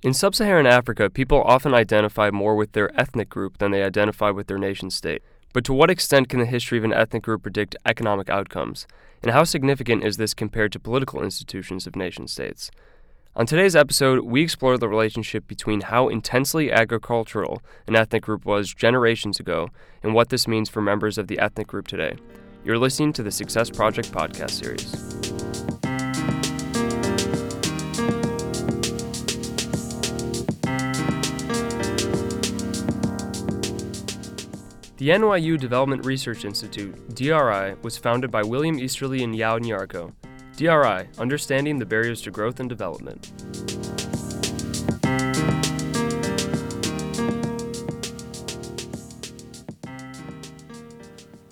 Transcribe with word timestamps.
In 0.00 0.14
sub 0.14 0.32
Saharan 0.32 0.66
Africa, 0.66 1.10
people 1.10 1.42
often 1.42 1.74
identify 1.74 2.30
more 2.30 2.54
with 2.54 2.70
their 2.70 2.96
ethnic 2.98 3.28
group 3.28 3.58
than 3.58 3.72
they 3.72 3.82
identify 3.82 4.30
with 4.30 4.46
their 4.46 4.56
nation 4.56 4.90
state. 4.90 5.22
But 5.52 5.64
to 5.64 5.72
what 5.72 5.90
extent 5.90 6.28
can 6.28 6.38
the 6.38 6.46
history 6.46 6.78
of 6.78 6.84
an 6.84 6.92
ethnic 6.92 7.24
group 7.24 7.42
predict 7.42 7.74
economic 7.84 8.30
outcomes? 8.30 8.86
And 9.24 9.32
how 9.32 9.42
significant 9.42 10.04
is 10.04 10.16
this 10.16 10.34
compared 10.34 10.70
to 10.72 10.78
political 10.78 11.20
institutions 11.20 11.84
of 11.84 11.96
nation 11.96 12.28
states? 12.28 12.70
On 13.34 13.44
today's 13.44 13.74
episode, 13.74 14.20
we 14.24 14.40
explore 14.40 14.78
the 14.78 14.88
relationship 14.88 15.48
between 15.48 15.80
how 15.80 16.06
intensely 16.06 16.70
agricultural 16.70 17.60
an 17.88 17.96
ethnic 17.96 18.22
group 18.22 18.44
was 18.44 18.72
generations 18.72 19.40
ago 19.40 19.68
and 20.04 20.14
what 20.14 20.28
this 20.28 20.46
means 20.46 20.68
for 20.68 20.80
members 20.80 21.18
of 21.18 21.26
the 21.26 21.40
ethnic 21.40 21.66
group 21.66 21.88
today. 21.88 22.14
You're 22.64 22.78
listening 22.78 23.12
to 23.14 23.24
the 23.24 23.32
Success 23.32 23.68
Project 23.68 24.12
podcast 24.12 24.50
series. 24.50 25.27
The 34.98 35.10
NYU 35.10 35.56
Development 35.60 36.04
Research 36.04 36.44
Institute, 36.44 37.14
DRI, 37.14 37.76
was 37.82 37.96
founded 37.96 38.32
by 38.32 38.42
William 38.42 38.80
Easterly 38.80 39.22
and 39.22 39.32
Yaw 39.32 39.60
Nyarko. 39.60 40.12
DRI, 40.56 41.08
Understanding 41.20 41.78
the 41.78 41.86
Barriers 41.86 42.20
to 42.22 42.32
Growth 42.32 42.58
and 42.58 42.68
Development. 42.68 43.30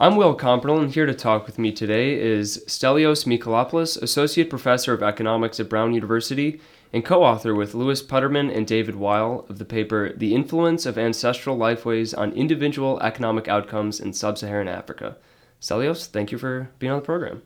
I'm 0.01 0.17
Will 0.17 0.35
Compernel, 0.35 0.81
and 0.81 0.93
here 0.93 1.07
to 1.07 1.15
talk 1.15 1.47
with 1.47 1.57
me 1.57 1.71
today 1.71 2.21
is 2.21 2.65
Stelios 2.67 3.27
Michalopoulos, 3.27 4.03
Associate 4.03 4.51
Professor 4.51 4.93
of 4.93 5.05
Economics 5.05 5.61
at 5.61 5.69
Brown 5.69 5.95
University 5.95 6.61
and 6.97 7.05
co 7.05 7.23
author 7.23 7.55
with 7.55 7.75
Louis 7.75 8.01
Putterman 8.01 8.51
and 8.51 8.67
David 8.67 8.95
Weil 8.97 9.45
of 9.51 9.59
the 9.59 9.67
paper 9.67 10.15
The 10.17 10.35
Influence 10.35 10.87
of 10.87 10.97
Ancestral 10.97 11.59
Lifeways 11.59 12.17
on 12.17 12.33
Individual 12.33 12.99
Economic 13.01 13.49
Outcomes 13.49 14.01
in 14.01 14.15
Sub 14.15 14.39
Saharan 14.39 14.67
Africa. 14.67 15.19
Stelios, 15.61 16.07
thank 16.07 16.33
you 16.33 16.39
for 16.39 16.71
being 16.79 16.91
on 16.91 17.01
the 17.01 17.05
program. 17.05 17.43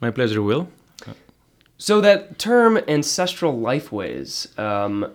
My 0.00 0.10
pleasure, 0.10 0.40
Will. 0.40 0.70
So, 1.76 2.00
that 2.00 2.38
term 2.38 2.78
ancestral 2.88 3.60
lifeways, 3.60 4.58
um, 4.58 5.12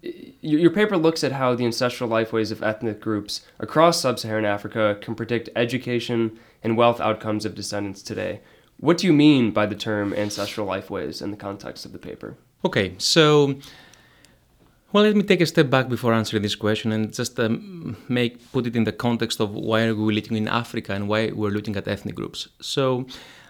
your 0.00 0.70
paper 0.70 0.96
looks 0.96 1.22
at 1.22 1.32
how 1.32 1.54
the 1.54 1.66
ancestral 1.66 2.08
lifeways 2.08 2.50
of 2.50 2.62
ethnic 2.62 3.02
groups 3.02 3.42
across 3.60 4.00
sub 4.00 4.18
Saharan 4.18 4.46
Africa 4.46 4.96
can 4.98 5.14
predict 5.14 5.50
education 5.54 6.38
and 6.62 6.78
wealth 6.78 7.02
outcomes 7.02 7.44
of 7.44 7.54
descendants 7.54 8.00
today. 8.00 8.40
What 8.78 8.96
do 8.96 9.06
you 9.06 9.12
mean 9.12 9.50
by 9.50 9.66
the 9.66 9.74
term 9.74 10.14
ancestral 10.14 10.66
lifeways 10.66 11.20
in 11.20 11.32
the 11.32 11.36
context 11.36 11.84
of 11.84 11.92
the 11.92 11.98
paper? 11.98 12.38
Okay, 12.64 12.94
so 12.98 13.56
well, 14.92 15.02
let 15.02 15.16
me 15.16 15.24
take 15.24 15.40
a 15.40 15.46
step 15.46 15.68
back 15.68 15.88
before 15.88 16.12
answering 16.12 16.44
this 16.44 16.54
question 16.54 16.92
and 16.92 17.12
just 17.12 17.40
um, 17.40 17.96
make 18.08 18.52
put 18.52 18.66
it 18.66 18.76
in 18.76 18.84
the 18.84 18.92
context 18.92 19.40
of 19.40 19.50
why 19.52 19.86
are 19.86 19.94
we 19.96 20.14
looking 20.14 20.36
in 20.36 20.46
Africa 20.46 20.92
and 20.92 21.08
why 21.08 21.32
we're 21.32 21.50
looking 21.50 21.74
at 21.74 21.88
ethnic 21.88 22.14
groups. 22.14 22.48
So, 22.60 23.06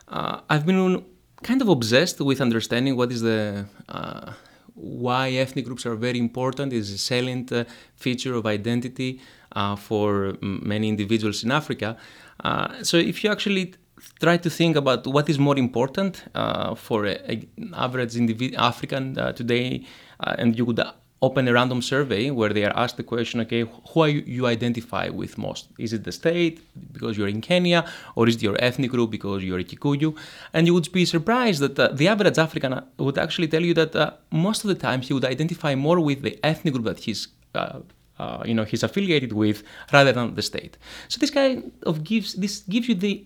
uh, 0.08 0.40
I've 0.48 0.64
been 0.64 1.04
kind 1.42 1.60
of 1.60 1.68
obsessed 1.68 2.20
with 2.20 2.40
understanding 2.40 2.96
what 2.96 3.12
is 3.12 3.20
the 3.20 3.66
uh, 3.90 4.32
why 4.74 5.28
ethnic 5.32 5.66
groups 5.66 5.84
are 5.84 5.94
very 5.94 6.18
important 6.18 6.72
is 6.72 6.90
a 6.90 6.96
salient 6.96 7.52
uh, 7.52 7.64
feature 7.96 8.32
of 8.32 8.46
identity 8.46 9.20
uh, 9.54 9.76
for 9.76 10.38
many 10.40 10.88
individuals 10.88 11.44
in 11.44 11.50
Africa. 11.50 11.98
Uh, 12.42 12.82
so, 12.82 12.96
if 12.96 13.22
you 13.22 13.30
actually 13.30 13.74
try 14.20 14.36
to 14.36 14.50
think 14.50 14.76
about 14.76 15.06
what 15.06 15.28
is 15.28 15.38
more 15.38 15.58
important 15.58 16.24
uh, 16.34 16.74
for 16.74 17.06
an 17.06 17.48
average 17.74 18.14
individ- 18.14 18.54
African 18.56 19.18
uh, 19.18 19.32
today, 19.32 19.84
uh, 20.20 20.36
and 20.38 20.56
you 20.58 20.64
would 20.64 20.80
open 21.22 21.46
a 21.46 21.52
random 21.52 21.80
survey 21.80 22.30
where 22.30 22.52
they 22.52 22.64
are 22.64 22.76
asked 22.76 22.96
the 22.96 23.02
question, 23.04 23.40
okay, 23.40 23.64
who 23.90 24.06
you, 24.06 24.22
you, 24.26 24.46
identify 24.46 25.08
with 25.08 25.38
most? 25.38 25.68
Is 25.78 25.92
it 25.92 26.02
the 26.02 26.10
state 26.10 26.60
because 26.92 27.16
you're 27.16 27.28
in 27.28 27.40
Kenya, 27.40 27.84
or 28.16 28.28
is 28.28 28.34
it 28.36 28.42
your 28.42 28.56
ethnic 28.58 28.90
group 28.90 29.10
because 29.10 29.44
you're 29.44 29.60
a 29.60 29.64
Kikuyu? 29.64 30.16
And 30.52 30.66
you 30.66 30.74
would 30.74 30.90
be 30.92 31.04
surprised 31.04 31.60
that 31.60 31.78
uh, 31.78 31.88
the 31.92 32.08
average 32.08 32.38
African 32.38 32.82
would 32.98 33.18
actually 33.18 33.48
tell 33.48 33.62
you 33.62 33.74
that 33.74 33.94
uh, 33.94 34.10
most 34.32 34.64
of 34.64 34.68
the 34.68 34.74
time 34.74 35.00
he 35.00 35.14
would 35.14 35.24
identify 35.24 35.74
more 35.76 36.00
with 36.00 36.22
the 36.22 36.38
ethnic 36.42 36.74
group 36.74 36.86
that 36.86 36.98
he's 36.98 37.28
uh, 37.54 37.78
uh, 38.18 38.42
you 38.44 38.54
know 38.54 38.64
he's 38.64 38.82
affiliated 38.82 39.32
with 39.32 39.62
rather 39.92 40.12
than 40.12 40.34
the 40.34 40.42
state. 40.42 40.76
So 41.08 41.18
this 41.18 41.30
kind 41.30 41.72
of 41.84 42.04
gives 42.04 42.34
this 42.34 42.60
gives 42.60 42.88
you 42.88 42.94
the 42.94 43.24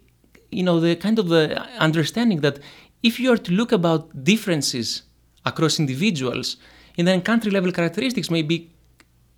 you 0.50 0.62
know 0.62 0.80
the 0.80 0.96
kind 0.96 1.18
of 1.18 1.28
the 1.28 1.60
understanding 1.78 2.40
that 2.40 2.58
if 3.02 3.20
you 3.20 3.32
are 3.32 3.36
to 3.38 3.52
look 3.52 3.72
about 3.72 4.24
differences 4.24 5.02
across 5.44 5.78
individuals, 5.78 6.56
and 6.98 7.06
then 7.06 7.22
country 7.22 7.50
level 7.50 7.72
characteristics 7.72 8.30
may 8.30 8.42
be 8.42 8.70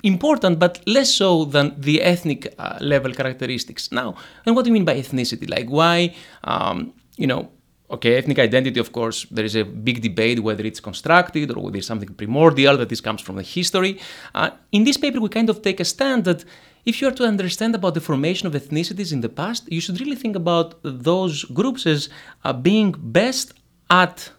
important, 0.03 0.59
but 0.59 0.81
less 0.87 1.13
so 1.13 1.45
than 1.45 1.75
the 1.79 2.03
ethnic 2.03 2.55
uh, 2.59 2.79
level 2.81 3.13
characteristics. 3.13 3.91
Now, 3.91 4.15
and 4.47 4.55
what 4.55 4.65
do 4.65 4.69
you 4.69 4.75
mean 4.75 4.85
by 4.85 4.95
ethnicity? 4.95 5.51
Like 5.51 5.69
why, 5.69 6.15
um, 6.45 6.95
you 7.17 7.27
know, 7.27 7.51
okay, 7.91 8.17
ethnic 8.17 8.39
identity, 8.39 8.79
of 8.79 8.93
course, 8.93 9.27
there 9.31 9.45
is 9.45 9.57
a 9.57 9.65
big 9.65 10.01
debate 10.01 10.41
whether 10.41 10.65
it's 10.65 10.81
constructed 10.81 11.51
or 11.51 11.65
whether 11.65 11.79
it's 11.79 11.87
something 11.87 12.09
primordial, 12.15 12.77
that 12.77 12.89
this 12.89 13.01
comes 13.01 13.21
from 13.21 13.37
the 13.37 13.43
history. 13.43 13.99
Uh, 14.35 14.51
in 14.73 14.85
this 14.85 14.97
paper, 14.97 15.21
we 15.21 15.29
kind 15.29 15.51
of 15.51 15.63
take 15.63 15.81
a 15.81 15.85
stand 15.85 16.25
that 16.25 16.45
if 16.89 17.03
you 17.03 17.07
are 17.09 17.19
to 17.21 17.25
understand 17.25 17.75
about 17.75 17.93
the 17.93 18.01
formation 18.01 18.47
of 18.47 18.55
ethnicities 18.55 19.13
in 19.13 19.21
the 19.21 19.29
past, 19.29 19.71
you 19.71 19.81
should 19.85 20.01
really 20.01 20.17
think 20.17 20.35
about 20.35 20.69
those 20.83 21.45
groups 21.59 21.87
as 21.87 22.09
uh, 22.45 22.53
being 22.55 22.95
best 23.19 23.53
at 23.91 24.31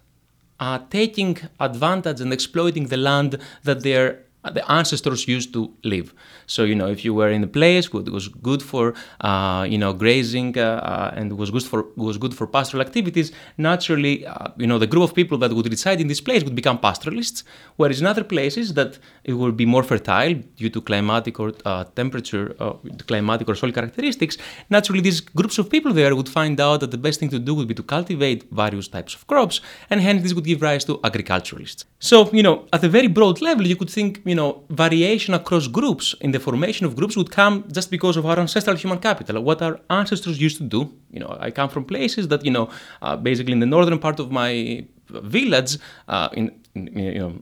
uh, 0.60 0.80
taking 0.90 1.38
advantage 1.60 2.20
and 2.22 2.34
exploiting 2.34 2.88
the 2.88 2.98
land 2.98 3.38
that 3.68 3.84
they're 3.84 4.24
the 4.44 4.72
ancestors 4.72 5.28
used 5.28 5.54
to 5.54 5.74
live. 5.84 6.14
So 6.48 6.64
you 6.64 6.76
know, 6.76 6.88
if 6.88 7.04
you 7.04 7.14
were 7.14 7.30
in 7.30 7.44
a 7.44 7.48
place 7.48 7.88
it 7.88 8.10
was 8.10 8.28
good 8.28 8.64
for 8.64 8.94
uh, 9.22 9.66
you 9.70 9.78
know 9.78 9.94
grazing 9.94 10.58
uh, 10.58 10.62
uh, 10.62 11.14
and 11.18 11.38
was 11.38 11.52
good 11.52 11.64
for 11.64 11.88
was 11.96 12.18
good 12.18 12.34
for 12.34 12.48
pastoral 12.48 12.82
activities, 12.82 13.32
naturally 13.58 14.26
uh, 14.26 14.48
you 14.58 14.68
know 14.68 14.80
the 14.80 14.88
group 14.88 15.04
of 15.04 15.14
people 15.14 15.38
that 15.40 15.52
would 15.52 15.70
reside 15.70 16.00
in 16.00 16.08
this 16.08 16.22
place 16.22 16.44
would 16.44 16.56
become 16.56 16.80
pastoralists. 16.80 17.44
Whereas 17.76 18.00
in 18.00 18.08
other 18.08 18.24
places 18.24 18.74
that 18.76 18.98
it 19.24 19.34
would 19.34 19.58
be 19.58 19.66
more 19.66 19.84
fertile 19.84 20.34
due 20.56 20.70
to 20.70 20.82
climatic 20.82 21.40
or 21.40 21.54
uh, 21.66 21.84
temperature, 21.96 22.56
uh, 22.60 22.74
climatic 23.08 23.48
or 23.50 23.56
soil 23.56 23.72
characteristics, 23.72 24.38
naturally 24.70 25.02
these 25.02 25.20
groups 25.20 25.58
of 25.58 25.70
people 25.70 25.94
there 25.94 26.16
would 26.16 26.30
find 26.30 26.60
out 26.60 26.80
that 26.80 26.92
the 26.92 26.98
best 26.98 27.20
thing 27.20 27.30
to 27.30 27.40
do 27.40 27.54
would 27.54 27.68
be 27.68 27.74
to 27.74 27.84
cultivate 27.84 28.50
various 28.52 28.88
types 28.88 29.14
of 29.16 29.28
crops, 29.28 29.60
and 29.90 30.00
hence 30.00 30.24
this 30.24 30.34
would 30.34 30.46
give 30.46 30.62
rise 30.62 30.86
to 30.86 31.00
agriculturalists. 31.04 31.86
So 32.00 32.30
you 32.32 32.44
know, 32.44 32.68
at 32.72 32.84
a 32.84 32.90
very 32.90 33.08
broad 33.08 33.42
level, 33.42 33.68
you 33.68 33.76
could 33.76 33.90
think 33.90 34.26
you 34.30 34.36
know, 34.36 34.64
variation 34.70 35.34
across 35.34 35.66
groups 35.68 36.16
in 36.22 36.32
the 36.32 36.40
formation 36.40 36.86
of 36.86 36.96
groups 36.96 37.16
would 37.18 37.32
come 37.32 37.56
just 37.78 37.90
because 37.90 38.16
of 38.20 38.26
our 38.30 38.40
ancestral 38.40 38.76
human 38.76 39.00
capital, 39.00 39.42
what 39.42 39.62
our 39.62 39.80
ancestors 39.90 40.40
used 40.40 40.58
to 40.58 40.64
do. 40.64 40.82
You 41.12 41.20
know, 41.22 41.32
I 41.40 41.50
come 41.52 41.70
from 41.70 41.84
places 41.86 42.28
that, 42.32 42.42
you 42.46 42.52
know, 42.52 42.70
uh, 43.02 43.16
basically 43.16 43.54
in 43.54 43.62
the 43.66 43.72
northern 43.76 44.00
part 44.00 44.20
of 44.20 44.32
my 44.32 44.86
village, 45.10 45.78
uh, 46.08 46.30
in, 46.34 46.46
in, 46.76 46.86
you 46.98 47.20
know, 47.20 47.34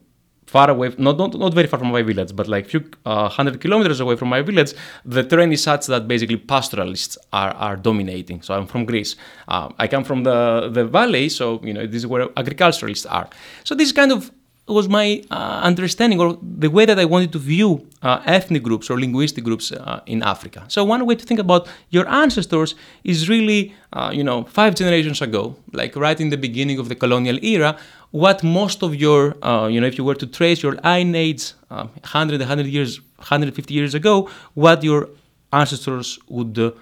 far 0.46 0.70
away, 0.70 0.88
not, 0.98 1.18
not, 1.18 1.38
not 1.38 1.54
very 1.54 1.68
far 1.68 1.78
from 1.78 1.92
my 1.92 2.02
village, 2.02 2.34
but 2.34 2.48
like 2.48 2.66
a 2.68 2.70
few 2.70 2.84
uh, 3.06 3.28
hundred 3.28 3.60
kilometers 3.60 4.00
away 4.00 4.16
from 4.16 4.30
my 4.30 4.42
village, 4.42 4.74
the 5.04 5.24
terrain 5.24 5.52
is 5.52 5.62
such 5.62 5.88
that 5.88 6.08
basically 6.08 6.38
pastoralists 6.38 7.18
are, 7.34 7.52
are 7.56 7.76
dominating. 7.76 8.42
So 8.42 8.54
I'm 8.54 8.66
from 8.66 8.86
Greece. 8.86 9.18
Uh, 9.50 9.70
I 9.78 9.88
come 9.88 10.06
from 10.06 10.24
the, 10.24 10.70
the 10.72 10.86
valley, 10.86 11.28
so, 11.28 11.60
you 11.64 11.74
know, 11.74 11.86
this 11.86 11.98
is 12.04 12.08
where 12.08 12.30
agriculturalists 12.38 13.06
are. 13.06 13.30
So 13.66 13.76
this 13.76 13.92
kind 13.92 14.14
of 14.14 14.32
was 14.74 14.90
my 14.90 15.24
uh, 15.32 15.62
understanding 15.64 16.20
or 16.20 16.38
the 16.42 16.70
way 16.70 16.86
that 16.86 17.00
I 17.00 17.06
wanted 17.06 17.32
to 17.34 17.40
view 17.40 17.88
uh, 18.02 18.22
ethnic 18.26 18.64
groups 18.64 18.90
or 18.90 19.00
linguistic 19.00 19.44
groups 19.44 19.72
uh, 19.72 20.02
in 20.06 20.24
Africa. 20.24 20.66
So 20.68 20.84
one 20.84 21.06
way 21.06 21.16
to 21.16 21.26
think 21.26 21.40
about 21.40 21.68
your 21.90 22.08
ancestors 22.10 22.76
is 23.04 23.30
really, 23.30 23.74
uh, 23.94 24.12
you 24.14 24.24
know, 24.24 24.44
five 24.44 24.76
generations 24.76 25.22
ago, 25.22 25.56
like 25.72 25.96
right 25.96 26.20
in 26.20 26.30
the 26.30 26.38
beginning 26.38 26.80
of 26.80 26.90
the 26.90 26.96
colonial 26.96 27.38
era, 27.44 27.78
what 28.12 28.44
most 28.44 28.84
of 28.84 28.96
your, 28.96 29.36
uh, 29.46 29.68
you 29.68 29.80
know, 29.80 29.88
if 29.88 29.98
you 29.98 30.04
were 30.04 30.16
to 30.16 30.28
trace 30.28 30.62
your 30.62 30.76
lineage 30.84 31.54
uh, 31.72 31.86
100, 31.86 32.40
100 32.42 32.66
years, 32.66 33.00
150 33.18 33.74
years 33.74 33.94
ago, 33.94 34.30
what 34.54 34.84
your 34.84 35.10
ancestors 35.54 36.20
would 36.28 36.74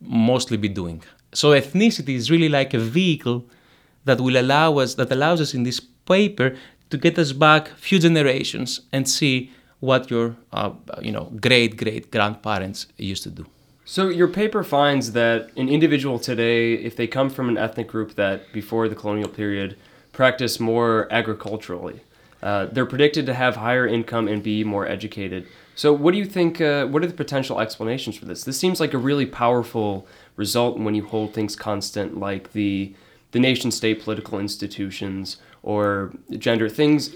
mostly 0.00 0.56
be 0.56 0.68
doing. 0.68 1.02
So 1.32 1.50
ethnicity 1.50 2.14
is 2.14 2.30
really 2.30 2.48
like 2.48 2.74
a 2.74 2.78
vehicle 2.78 3.44
that 4.04 4.20
will 4.20 4.36
allow 4.36 4.78
us, 4.78 4.94
that 4.94 5.10
allows 5.10 5.40
us 5.40 5.54
in 5.54 5.62
this 5.62 5.80
paper 5.80 6.56
to 6.92 6.98
get 6.98 7.18
us 7.18 7.32
back 7.32 7.68
few 7.88 7.98
generations 7.98 8.82
and 8.92 9.08
see 9.08 9.50
what 9.80 10.10
your 10.10 10.36
uh, 10.52 10.70
you 11.00 11.12
know 11.16 11.24
great 11.40 11.76
great 11.76 12.10
grandparents 12.12 12.86
used 12.98 13.24
to 13.24 13.30
do. 13.30 13.44
So 13.84 14.08
your 14.08 14.28
paper 14.28 14.62
finds 14.62 15.12
that 15.12 15.50
an 15.56 15.68
individual 15.68 16.18
today, 16.18 16.74
if 16.74 16.94
they 16.94 17.08
come 17.08 17.28
from 17.30 17.48
an 17.48 17.58
ethnic 17.58 17.88
group 17.88 18.14
that 18.14 18.52
before 18.52 18.88
the 18.88 18.94
colonial 18.94 19.28
period 19.28 19.76
practiced 20.12 20.60
more 20.60 21.08
agriculturally, 21.10 22.00
uh, 22.42 22.66
they're 22.66 22.86
predicted 22.86 23.26
to 23.26 23.34
have 23.34 23.56
higher 23.56 23.86
income 23.86 24.28
and 24.28 24.40
be 24.42 24.62
more 24.62 24.86
educated. 24.86 25.48
So 25.74 25.92
what 25.92 26.12
do 26.12 26.18
you 26.18 26.26
think? 26.26 26.60
Uh, 26.60 26.86
what 26.86 27.02
are 27.02 27.08
the 27.08 27.20
potential 27.24 27.58
explanations 27.58 28.16
for 28.18 28.26
this? 28.26 28.44
This 28.44 28.58
seems 28.58 28.78
like 28.78 28.94
a 28.94 28.98
really 28.98 29.26
powerful 29.26 30.06
result 30.36 30.78
when 30.78 30.94
you 30.94 31.04
hold 31.06 31.32
things 31.32 31.56
constant, 31.56 32.18
like 32.18 32.52
the 32.52 32.94
the 33.32 33.40
nation 33.40 33.70
state 33.70 34.04
political 34.04 34.38
institutions 34.38 35.38
or 35.62 36.12
gender 36.38 36.68
things 36.68 37.14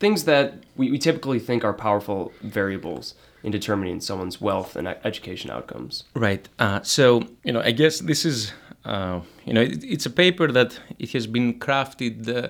things 0.00 0.24
that 0.24 0.54
we, 0.76 0.90
we 0.90 0.98
typically 0.98 1.38
think 1.38 1.64
are 1.64 1.72
powerful 1.72 2.32
variables 2.42 3.14
in 3.42 3.50
determining 3.52 4.00
someone's 4.00 4.40
wealth 4.40 4.76
and 4.76 4.88
education 5.04 5.50
outcomes. 5.50 6.04
Right. 6.14 6.48
Uh, 6.58 6.80
so, 6.82 7.22
you 7.44 7.52
know, 7.52 7.60
I 7.60 7.72
guess 7.72 8.00
this 8.00 8.24
is, 8.24 8.52
uh, 8.84 9.20
you 9.44 9.52
know, 9.52 9.60
it, 9.60 9.84
it's 9.84 10.06
a 10.06 10.10
paper 10.10 10.50
that 10.50 10.78
it 10.98 11.12
has 11.12 11.26
been 11.26 11.58
crafted 11.58 12.28
uh, 12.28 12.48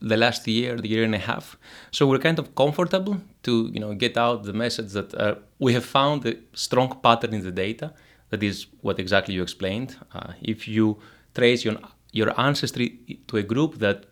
the 0.00 0.16
last 0.16 0.46
year, 0.48 0.76
the 0.76 0.88
year 0.88 1.04
and 1.04 1.14
a 1.14 1.18
half. 1.18 1.56
So 1.90 2.06
we're 2.06 2.18
kind 2.18 2.38
of 2.38 2.54
comfortable 2.54 3.20
to, 3.44 3.70
you 3.72 3.80
know, 3.80 3.94
get 3.94 4.16
out 4.16 4.44
the 4.44 4.52
message 4.52 4.92
that 4.92 5.14
uh, 5.14 5.34
we 5.58 5.74
have 5.74 5.84
found 5.84 6.26
a 6.26 6.36
strong 6.54 6.98
pattern 7.02 7.34
in 7.34 7.42
the 7.42 7.52
data. 7.52 7.92
That 8.30 8.42
is 8.42 8.66
what 8.80 8.98
exactly 8.98 9.34
you 9.34 9.42
explained. 9.42 9.96
Uh, 10.14 10.32
if 10.40 10.66
you 10.66 10.98
trace 11.34 11.64
your 11.64 11.76
your 12.12 12.38
ancestry 12.38 12.88
to 13.28 13.38
a 13.38 13.42
group 13.42 13.78
that 13.78 14.04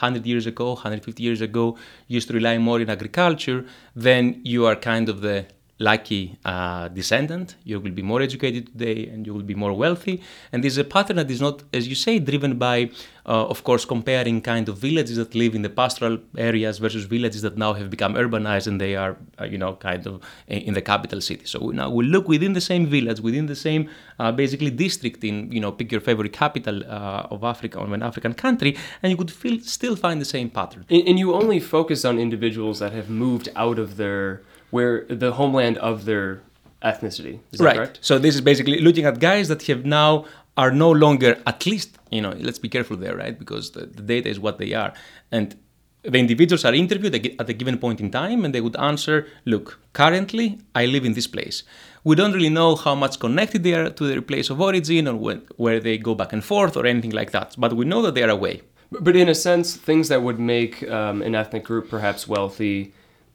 100 0.00 0.26
years 0.26 0.46
ago, 0.46 0.72
150 0.72 1.22
years 1.22 1.40
ago, 1.40 1.76
used 2.08 2.28
to 2.28 2.34
rely 2.34 2.58
more 2.58 2.80
in 2.80 2.90
agriculture, 2.90 3.64
then 3.94 4.40
you 4.44 4.66
are 4.66 4.76
kind 4.76 5.08
of 5.08 5.20
the 5.20 5.46
lucky 5.78 6.38
uh, 6.44 6.88
descendant. 6.88 7.56
You 7.64 7.80
will 7.80 7.90
be 7.90 8.02
more 8.02 8.22
educated 8.22 8.66
today 8.66 9.08
and 9.08 9.26
you 9.26 9.34
will 9.34 9.42
be 9.42 9.54
more 9.54 9.72
wealthy. 9.72 10.22
And 10.52 10.62
this 10.62 10.74
is 10.74 10.78
a 10.78 10.84
pattern 10.84 11.16
that 11.16 11.30
is 11.30 11.40
not, 11.40 11.62
as 11.72 11.88
you 11.88 11.94
say, 11.94 12.18
driven 12.18 12.58
by, 12.58 12.90
uh, 13.26 13.46
of 13.46 13.64
course, 13.64 13.84
comparing 13.84 14.40
kind 14.40 14.68
of 14.68 14.78
villages 14.78 15.16
that 15.16 15.34
live 15.34 15.54
in 15.54 15.62
the 15.62 15.70
pastoral 15.70 16.18
areas 16.36 16.78
versus 16.78 17.04
villages 17.04 17.42
that 17.42 17.56
now 17.56 17.72
have 17.72 17.90
become 17.90 18.14
urbanized 18.14 18.66
and 18.66 18.80
they 18.80 18.94
are, 18.96 19.16
uh, 19.40 19.44
you 19.44 19.58
know, 19.58 19.74
kind 19.74 20.06
of 20.06 20.22
in 20.46 20.74
the 20.74 20.82
capital 20.82 21.20
city. 21.20 21.46
So 21.46 21.70
now 21.70 21.90
we 21.90 22.04
look 22.04 22.28
within 22.28 22.52
the 22.52 22.60
same 22.60 22.86
village, 22.86 23.20
within 23.20 23.46
the 23.46 23.56
same 23.56 23.88
uh, 24.18 24.32
basically 24.32 24.70
district 24.70 25.24
in, 25.24 25.50
you 25.50 25.60
know, 25.60 25.72
pick 25.72 25.90
your 25.90 26.00
favorite 26.00 26.32
capital 26.32 26.82
uh, 26.84 27.26
of 27.30 27.42
Africa 27.44 27.78
or 27.78 27.92
an 27.92 28.02
African 28.02 28.34
country, 28.34 28.76
and 29.02 29.10
you 29.10 29.16
could 29.16 29.30
feel, 29.30 29.60
still 29.60 29.96
find 29.96 30.20
the 30.20 30.24
same 30.24 30.48
pattern. 30.50 30.84
And, 30.88 31.08
and 31.08 31.18
you 31.18 31.34
only 31.34 31.60
focus 31.60 32.04
on 32.04 32.18
individuals 32.18 32.78
that 32.78 32.92
have 32.92 33.10
moved 33.10 33.48
out 33.56 33.78
of 33.78 33.96
their 33.96 34.42
where 34.72 35.04
the 35.22 35.32
homeland 35.32 35.76
of 35.78 36.04
their 36.04 36.42
ethnicity. 36.82 37.38
Is 37.52 37.58
that 37.58 37.64
right. 37.64 37.76
correct? 37.76 37.98
So 38.00 38.18
this 38.18 38.34
is 38.34 38.40
basically 38.40 38.80
looking 38.80 39.04
at 39.04 39.20
guys 39.20 39.46
that 39.48 39.62
have 39.68 39.84
now 39.84 40.24
are 40.56 40.70
no 40.70 40.90
longer 40.90 41.40
at 41.46 41.64
least 41.66 41.98
you 42.10 42.20
know 42.20 42.32
let's 42.48 42.58
be 42.58 42.68
careful 42.68 42.96
there 42.96 43.16
right 43.16 43.38
because 43.38 43.70
the, 43.70 43.86
the 43.86 44.02
data 44.02 44.28
is 44.28 44.38
what 44.38 44.58
they 44.58 44.74
are 44.74 44.92
and 45.30 45.56
the 46.02 46.18
individuals 46.18 46.64
are 46.64 46.74
interviewed 46.74 47.14
at 47.40 47.48
a 47.48 47.52
given 47.52 47.78
point 47.78 48.00
in 48.00 48.10
time 48.10 48.44
and 48.44 48.54
they 48.54 48.60
would 48.60 48.76
answer 48.76 49.26
look 49.46 49.80
currently 49.94 50.58
i 50.74 50.84
live 50.84 51.04
in 51.04 51.14
this 51.14 51.26
place 51.26 51.62
we 52.04 52.14
don't 52.14 52.32
really 52.32 52.50
know 52.50 52.76
how 52.76 52.94
much 52.94 53.18
connected 53.18 53.62
they 53.62 53.72
are 53.72 53.88
to 53.88 54.04
their 54.04 54.20
place 54.20 54.50
of 54.50 54.60
origin 54.60 55.08
or 55.08 55.16
when, 55.16 55.38
where 55.56 55.80
they 55.80 55.96
go 55.96 56.14
back 56.14 56.32
and 56.34 56.44
forth 56.44 56.76
or 56.76 56.84
anything 56.84 57.12
like 57.12 57.30
that 57.30 57.54
but 57.56 57.72
we 57.72 57.84
know 57.86 58.02
that 58.02 58.14
they 58.14 58.22
are 58.22 58.30
away 58.30 58.60
but 58.90 59.16
in 59.16 59.28
a 59.28 59.34
sense 59.34 59.74
things 59.74 60.08
that 60.08 60.22
would 60.22 60.38
make 60.38 60.86
um, 60.90 61.22
an 61.22 61.34
ethnic 61.34 61.64
group 61.64 61.88
perhaps 61.88 62.28
wealthy 62.28 62.92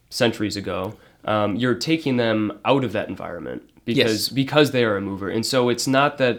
centuries 0.08 0.56
ago 0.56 0.94
um, 1.28 1.56
you're 1.56 1.74
taking 1.92 2.16
them 2.16 2.40
out 2.64 2.82
of 2.84 2.92
that 2.92 3.08
environment 3.08 3.60
because 3.84 4.26
Yes. 4.26 4.28
because 4.30 4.70
they 4.72 4.84
are 4.88 4.96
a 4.96 5.00
mover. 5.00 5.28
And 5.36 5.44
so 5.52 5.68
it's 5.68 5.86
not 5.86 6.18
that 6.18 6.36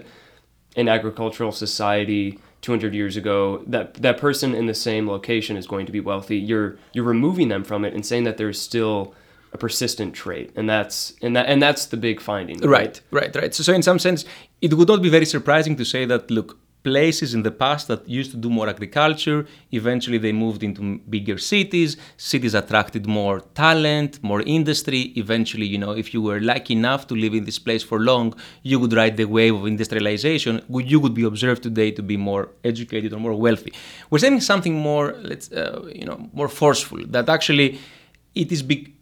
in 0.76 0.88
agricultural 0.88 1.52
society 1.52 2.40
200 2.62 2.94
years 2.94 3.16
ago 3.16 3.64
that 3.68 3.94
that 4.06 4.18
person 4.18 4.54
in 4.54 4.66
the 4.66 4.74
same 4.74 5.08
location 5.16 5.56
is 5.58 5.66
going 5.68 5.86
to 5.86 5.92
be 5.92 6.00
wealthy. 6.12 6.38
You're 6.38 6.78
you're 6.94 7.10
removing 7.16 7.48
them 7.54 7.64
from 7.64 7.86
it 7.86 7.94
and 7.94 8.04
saying 8.06 8.24
that 8.26 8.38
there's 8.38 8.60
still 8.60 9.14
a 9.54 9.58
persistent 9.58 10.14
trait, 10.14 10.52
and 10.56 10.70
that's 10.70 11.14
and 11.22 11.36
that 11.36 11.46
and 11.52 11.62
that's 11.62 11.86
the 11.88 11.98
big 11.98 12.20
finding. 12.22 12.58
Right, 12.60 13.02
right, 13.12 13.34
right. 13.36 13.54
So, 13.56 13.64
so 13.64 13.74
in 13.74 13.82
some 13.84 14.00
sense, 14.00 14.26
it 14.62 14.74
would 14.74 14.88
not 14.88 15.02
be 15.02 15.10
very 15.10 15.26
surprising 15.26 15.76
to 15.78 15.86
say 15.86 16.06
that 16.06 16.30
look, 16.30 16.58
places 16.84 17.34
in 17.34 17.44
the 17.44 17.52
past 17.52 17.88
that 17.88 18.08
used 18.08 18.32
to 18.32 18.38
do 18.38 18.50
more 18.50 18.70
agriculture, 18.70 19.46
eventually 19.72 20.18
they 20.18 20.32
moved 20.32 20.64
into 20.64 21.00
bigger 21.10 21.38
cities. 21.38 21.98
Cities 22.18 22.54
attracted 22.54 23.06
more 23.06 23.42
talent, 23.54 24.24
more 24.24 24.42
industry. 24.42 25.02
Eventually, 25.16 25.66
you 25.66 25.78
know, 25.78 25.92
if 25.92 26.14
you 26.14 26.22
were 26.22 26.40
lucky 26.40 26.74
enough 26.74 27.08
to 27.08 27.16
live 27.16 27.34
in 27.34 27.44
this 27.46 27.60
place 27.60 27.84
for 27.84 28.00
long, 28.00 28.34
you 28.64 28.80
would 28.80 28.94
ride 28.94 29.18
the 29.18 29.26
wave 29.26 29.56
of 29.56 29.66
industrialization. 29.68 30.62
You 30.70 31.00
would 31.00 31.14
be 31.14 31.24
observed 31.24 31.64
today 31.64 31.92
to 31.92 32.02
be 32.02 32.18
more 32.18 32.50
educated 32.64 33.14
or 33.14 33.20
more 33.20 33.36
wealthy. 33.36 33.74
We're 34.10 34.20
saying 34.20 34.42
something 34.42 34.76
more, 34.76 35.16
let's, 35.22 35.52
uh, 35.52 35.90
you 35.94 36.06
know, 36.06 36.30
more 36.34 36.48
forceful. 36.48 37.00
That 37.08 37.28
actually, 37.30 37.80
it 38.36 38.52
is 38.52 38.64
big 38.64 38.94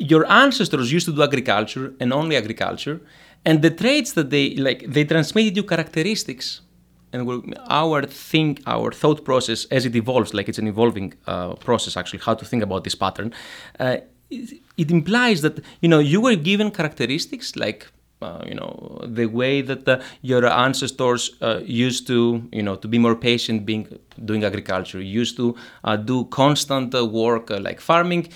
your 0.00 0.24
ancestors 0.32 0.90
used 0.90 1.04
to 1.04 1.12
do 1.12 1.22
agriculture 1.22 1.92
and 2.00 2.10
only 2.10 2.34
agriculture 2.34 3.02
and 3.44 3.60
the 3.60 3.70
traits 3.70 4.12
that 4.12 4.30
they 4.30 4.54
like 4.56 4.80
they 4.88 5.04
transmitted 5.04 5.54
you 5.56 5.62
characteristics 5.62 6.62
and 7.12 7.26
we're, 7.26 7.40
our 7.68 8.02
think 8.02 8.60
our 8.66 8.92
thought 8.92 9.24
process 9.24 9.64
as 9.66 9.86
it 9.86 9.94
evolves 9.96 10.34
like 10.34 10.48
it's 10.48 10.58
an 10.58 10.66
evolving 10.66 11.14
uh, 11.26 11.54
process 11.54 11.96
actually 11.96 12.20
how 12.20 12.34
to 12.34 12.44
think 12.44 12.62
about 12.62 12.84
this 12.84 12.94
pattern 12.94 13.32
uh, 13.78 13.96
it, 14.30 14.60
it 14.76 14.90
implies 14.90 15.42
that 15.42 15.60
you 15.80 15.88
know 15.88 15.98
you 15.98 16.20
were 16.20 16.36
given 16.36 16.70
characteristics 16.70 17.56
like 17.56 17.86
uh, 18.22 18.44
you 18.46 18.54
know 18.54 19.00
the 19.06 19.26
way 19.26 19.62
that 19.62 19.88
uh, 19.88 19.98
your 20.20 20.46
ancestors 20.46 21.30
uh, 21.40 21.60
used 21.64 22.06
to 22.06 22.46
you 22.52 22.62
know 22.62 22.76
to 22.76 22.86
be 22.86 22.98
more 22.98 23.16
patient 23.16 23.64
being 23.64 23.86
doing 24.24 24.44
agriculture 24.44 25.00
used 25.00 25.36
to 25.36 25.56
uh, 25.84 25.96
do 25.96 26.24
constant 26.26 26.92
work 27.10 27.48
like 27.48 27.80
farming 27.80 28.28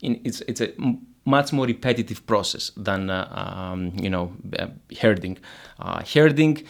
in, 0.00 0.18
it's 0.24 0.40
it's 0.42 0.62
a 0.62 0.72
much 1.26 1.52
more 1.52 1.66
repetitive 1.66 2.26
process 2.26 2.72
than 2.74 3.10
um, 3.10 3.92
you 4.00 4.08
know 4.08 4.32
herding. 4.98 5.36
Herding 6.14 6.64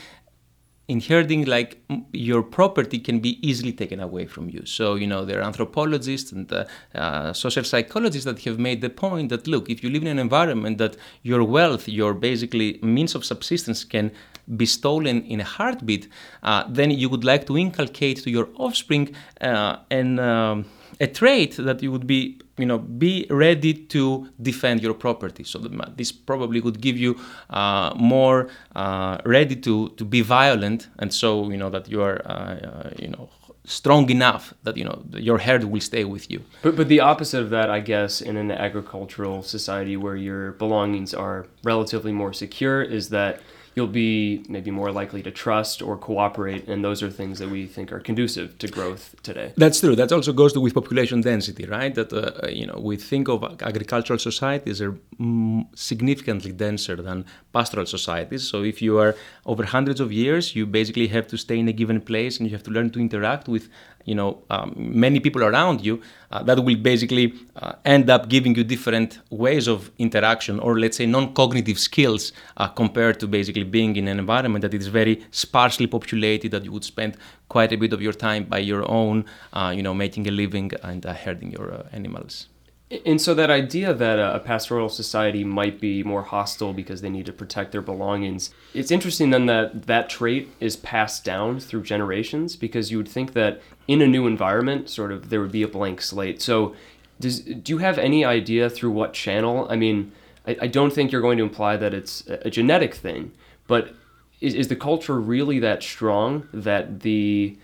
in 0.88 1.00
herding 1.00 1.44
like 1.44 1.80
your 2.12 2.42
property 2.42 2.98
can 2.98 3.20
be 3.20 3.38
easily 3.46 3.72
taken 3.72 4.00
away 4.00 4.26
from 4.26 4.48
you. 4.48 4.64
So 4.64 4.94
you 4.94 5.06
know 5.06 5.24
there 5.24 5.40
are 5.40 5.42
anthropologists 5.42 6.32
and 6.32 6.50
uh, 6.50 6.64
uh, 6.94 7.32
social 7.34 7.62
psychologists 7.62 8.24
that 8.24 8.40
have 8.44 8.58
made 8.58 8.80
the 8.80 8.90
point 8.90 9.28
that 9.28 9.46
look 9.46 9.68
if 9.68 9.82
you 9.84 9.90
live 9.90 10.02
in 10.02 10.08
an 10.08 10.18
environment 10.18 10.78
that 10.78 10.96
your 11.22 11.44
wealth 11.44 11.88
your 11.88 12.14
basically 12.14 12.78
means 12.82 13.14
of 13.14 13.24
subsistence 13.24 13.84
can 13.84 14.10
be 14.56 14.64
stolen 14.64 15.22
in 15.24 15.40
a 15.40 15.44
heartbeat 15.44 16.08
uh, 16.42 16.64
then 16.68 16.90
you 16.90 17.08
would 17.10 17.24
like 17.24 17.46
to 17.46 17.58
inculcate 17.58 18.22
to 18.22 18.30
your 18.30 18.48
offspring 18.56 19.14
uh, 19.42 19.76
and 19.90 20.18
um, 20.18 20.64
a 21.00 21.06
trait 21.06 21.56
that 21.58 21.82
you 21.82 21.92
would 21.92 22.06
be 22.06 22.40
you 22.58 22.66
know 22.66 22.78
be 22.78 23.26
ready 23.30 23.74
to 23.74 24.28
defend 24.40 24.82
your 24.82 24.94
property. 24.94 25.44
So 25.44 25.58
this 25.96 26.12
probably 26.12 26.60
would 26.60 26.80
give 26.80 26.96
you 26.98 27.18
uh, 27.50 27.92
more 27.96 28.48
uh, 28.74 29.18
ready 29.24 29.56
to 29.56 29.88
to 29.90 30.04
be 30.04 30.20
violent 30.20 30.88
and 30.98 31.12
so 31.12 31.50
you 31.50 31.56
know 31.56 31.70
that 31.70 31.88
you 31.88 32.02
are 32.02 32.20
uh, 32.26 32.30
uh, 32.30 32.90
you 32.98 33.08
know 33.08 33.28
strong 33.64 34.08
enough 34.10 34.54
that 34.62 34.76
you 34.76 34.84
know 34.84 35.02
your 35.12 35.38
herd 35.38 35.64
will 35.64 35.80
stay 35.80 36.04
with 36.04 36.30
you. 36.30 36.42
But 36.62 36.76
but 36.76 36.88
the 36.88 37.00
opposite 37.00 37.40
of 37.42 37.50
that, 37.50 37.70
I 37.70 37.80
guess, 37.80 38.20
in 38.20 38.36
an 38.36 38.50
agricultural 38.50 39.42
society 39.42 39.96
where 39.96 40.16
your 40.16 40.52
belongings 40.52 41.14
are 41.14 41.46
relatively 41.62 42.12
more 42.12 42.32
secure, 42.32 42.82
is 42.82 43.10
that 43.10 43.40
you'll 43.78 43.96
be 44.08 44.44
maybe 44.48 44.70
more 44.80 44.90
likely 45.00 45.22
to 45.22 45.32
trust 45.44 45.76
or 45.86 45.94
cooperate, 45.96 46.62
and 46.70 46.78
those 46.84 47.00
are 47.04 47.10
things 47.20 47.38
that 47.38 47.48
we 47.56 47.62
think 47.74 47.92
are 47.94 48.00
conducive 48.10 48.48
to 48.62 48.66
growth 48.76 49.04
today. 49.28 49.48
That's 49.56 49.78
true. 49.80 49.94
That 49.94 50.10
also 50.16 50.32
goes 50.32 50.52
to 50.54 50.60
with 50.60 50.74
population 50.74 51.20
density, 51.20 51.64
right? 51.78 51.94
That 51.94 52.10
uh, 52.12 52.48
you 52.60 52.66
know 52.66 52.78
we 52.90 52.96
think 53.10 53.24
of 53.28 53.38
agricultural 53.70 54.18
societies 54.30 54.78
are 54.84 54.94
significantly 55.90 56.52
denser 56.64 56.96
than 57.08 57.24
pastoral 57.52 57.86
societies. 57.86 58.42
So 58.50 58.56
if 58.72 58.82
you 58.82 58.98
are 58.98 59.12
over 59.46 59.62
hundreds 59.76 60.00
of 60.00 60.08
years, 60.12 60.44
you 60.56 60.66
basically 60.66 61.08
have 61.16 61.26
to 61.32 61.36
stay 61.46 61.58
in 61.62 61.68
a 61.68 61.76
given 61.82 62.00
place 62.10 62.34
and 62.38 62.44
you 62.48 62.54
have 62.56 62.66
to 62.68 62.72
learn 62.76 62.90
to 62.94 62.98
interact 63.06 63.44
with 63.54 63.68
you 64.08 64.14
know 64.14 64.42
um, 64.50 64.74
many 64.76 65.20
people 65.20 65.42
around 65.44 65.84
you. 65.84 66.00
Uh, 66.30 66.42
that 66.42 66.62
will 66.62 66.76
basically 66.76 67.32
uh, 67.56 67.72
end 67.84 68.10
up 68.10 68.28
giving 68.28 68.54
you 68.54 68.64
different 68.64 69.18
ways 69.30 69.66
of 69.66 69.90
interaction, 69.98 70.60
or 70.60 70.78
let's 70.78 70.96
say 70.98 71.06
non-cognitive 71.06 71.78
skills, 71.78 72.32
uh, 72.56 72.68
compared 72.68 73.18
to 73.20 73.26
basically 73.26 73.64
being 73.64 73.96
in 73.96 74.08
an 74.08 74.18
environment 74.18 74.62
that 74.62 74.74
is 74.74 74.88
very 74.88 75.24
sparsely 75.30 75.86
populated. 75.86 76.50
That 76.50 76.64
you 76.64 76.72
would 76.72 76.84
spend 76.84 77.16
quite 77.48 77.72
a 77.72 77.76
bit 77.76 77.92
of 77.92 78.02
your 78.02 78.12
time 78.12 78.44
by 78.44 78.58
your 78.58 78.84
own, 78.90 79.24
uh, 79.52 79.72
you 79.76 79.82
know, 79.82 79.94
making 79.94 80.26
a 80.28 80.30
living 80.30 80.70
and 80.82 81.04
uh, 81.06 81.14
herding 81.14 81.50
your 81.52 81.72
uh, 81.72 81.82
animals. 81.92 82.48
And 83.04 83.20
so 83.20 83.34
that 83.34 83.50
idea 83.50 83.92
that 83.92 84.18
a 84.18 84.38
pastoral 84.38 84.88
society 84.88 85.44
might 85.44 85.78
be 85.78 86.02
more 86.02 86.22
hostile 86.22 86.72
because 86.72 87.02
they 87.02 87.10
need 87.10 87.26
to 87.26 87.34
protect 87.34 87.72
their 87.72 87.82
belongings, 87.82 88.50
it's 88.72 88.90
interesting 88.90 89.28
then 89.28 89.44
that 89.44 89.86
that 89.86 90.08
trait 90.08 90.48
is 90.58 90.76
passed 90.76 91.22
down 91.22 91.60
through 91.60 91.82
generations 91.82 92.56
because 92.56 92.90
you 92.90 92.96
would 92.96 93.08
think 93.08 93.34
that 93.34 93.60
in 93.86 94.00
a 94.00 94.06
new 94.06 94.26
environment, 94.26 94.88
sort 94.88 95.12
of 95.12 95.28
there 95.28 95.40
would 95.40 95.52
be 95.52 95.62
a 95.62 95.68
blank 95.68 96.00
slate. 96.00 96.40
So 96.40 96.74
does, 97.20 97.40
do 97.40 97.72
you 97.72 97.78
have 97.78 97.98
any 97.98 98.24
idea 98.24 98.70
through 98.70 98.92
what 98.92 99.12
channel? 99.12 99.66
I 99.68 99.76
mean, 99.76 100.12
I, 100.46 100.56
I 100.62 100.66
don't 100.66 100.92
think 100.92 101.12
you're 101.12 101.20
going 101.20 101.38
to 101.38 101.44
imply 101.44 101.76
that 101.76 101.92
it's 101.92 102.26
a 102.26 102.48
genetic 102.48 102.94
thing, 102.94 103.32
but 103.66 103.92
is, 104.40 104.54
is 104.54 104.68
the 104.68 104.76
culture 104.76 105.20
really 105.20 105.58
that 105.58 105.82
strong 105.82 106.48
that 106.54 107.00
the 107.00 107.58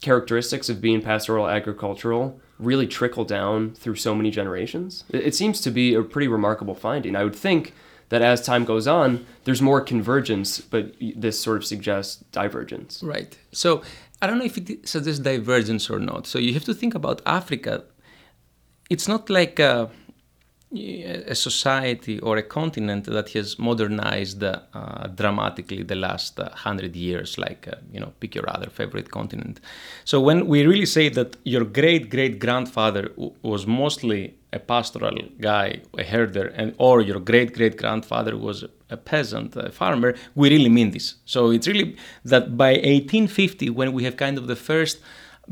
characteristics 0.00 0.68
of 0.68 0.80
being 0.80 1.02
pastoral 1.02 1.48
agricultural 1.48 2.38
really 2.58 2.86
trickle 2.86 3.24
down 3.24 3.72
through 3.74 3.96
so 3.96 4.14
many 4.14 4.30
generations? 4.30 5.04
It, 5.10 5.34
seems 5.34 5.60
to 5.62 5.70
be 5.70 5.94
a 5.94 6.02
pretty 6.02 6.28
remarkable 6.28 6.74
finding. 6.74 7.16
I 7.16 7.24
would 7.24 7.36
think 7.36 7.72
that 8.08 8.22
as 8.22 8.40
time 8.40 8.64
goes 8.64 8.86
on, 8.86 9.26
there's 9.44 9.62
more 9.62 9.80
convergence, 9.80 10.60
but 10.60 10.94
this 11.16 11.38
sort 11.38 11.58
of 11.58 11.64
suggests 11.64 12.24
divergence. 12.32 13.02
Right. 13.02 13.38
So 13.52 13.82
I 14.20 14.26
don't 14.26 14.38
know 14.38 14.44
if 14.44 14.56
it 14.58 14.88
suggests 14.88 15.20
divergence 15.20 15.90
or 15.90 15.98
not. 15.98 16.26
So 16.26 16.38
you 16.38 16.54
have 16.54 16.64
to 16.64 16.74
think 16.74 16.94
about 16.94 17.22
Africa. 17.26 17.84
it's 18.90 19.06
not 19.06 19.28
like 19.28 19.58
a, 19.58 19.90
a, 20.74 21.34
society 21.34 22.18
or 22.20 22.36
a 22.36 22.42
continent 22.42 23.04
that 23.04 23.30
has 23.30 23.58
modernized 23.58 24.42
uh, 24.42 25.06
dramatically 25.14 25.82
the 25.82 25.94
last 25.94 26.38
uh, 26.38 26.50
hundred 26.50 26.94
years, 26.94 27.38
like 27.38 27.68
uh, 27.68 27.76
you 27.92 28.00
know, 28.00 28.12
pick 28.20 28.34
your 28.34 28.48
other 28.48 28.68
favorite 28.68 29.10
continent. 29.10 29.60
So 30.04 30.20
when 30.20 30.46
we 30.46 30.66
really 30.66 30.86
say 30.86 31.08
that 31.10 31.36
your 31.44 31.64
great 31.64 32.10
great 32.10 32.38
grandfather 32.38 33.08
w- 33.08 33.32
was 33.42 33.66
mostly 33.66 34.34
a 34.52 34.58
pastoral 34.58 35.16
guy, 35.40 35.80
a 35.96 36.04
herder, 36.04 36.48
and 36.48 36.74
or 36.78 37.00
your 37.00 37.20
great 37.20 37.54
great 37.54 37.76
grandfather 37.76 38.36
was 38.36 38.64
a 38.90 38.96
peasant, 38.96 39.56
a 39.56 39.70
farmer, 39.70 40.14
we 40.34 40.50
really 40.50 40.70
mean 40.70 40.90
this. 40.90 41.16
So 41.24 41.50
it's 41.50 41.66
really 41.66 41.96
that 42.24 42.56
by 42.56 42.72
1850, 42.72 43.70
when 43.70 43.92
we 43.92 44.04
have 44.04 44.16
kind 44.16 44.38
of 44.38 44.46
the 44.46 44.56
first 44.56 45.00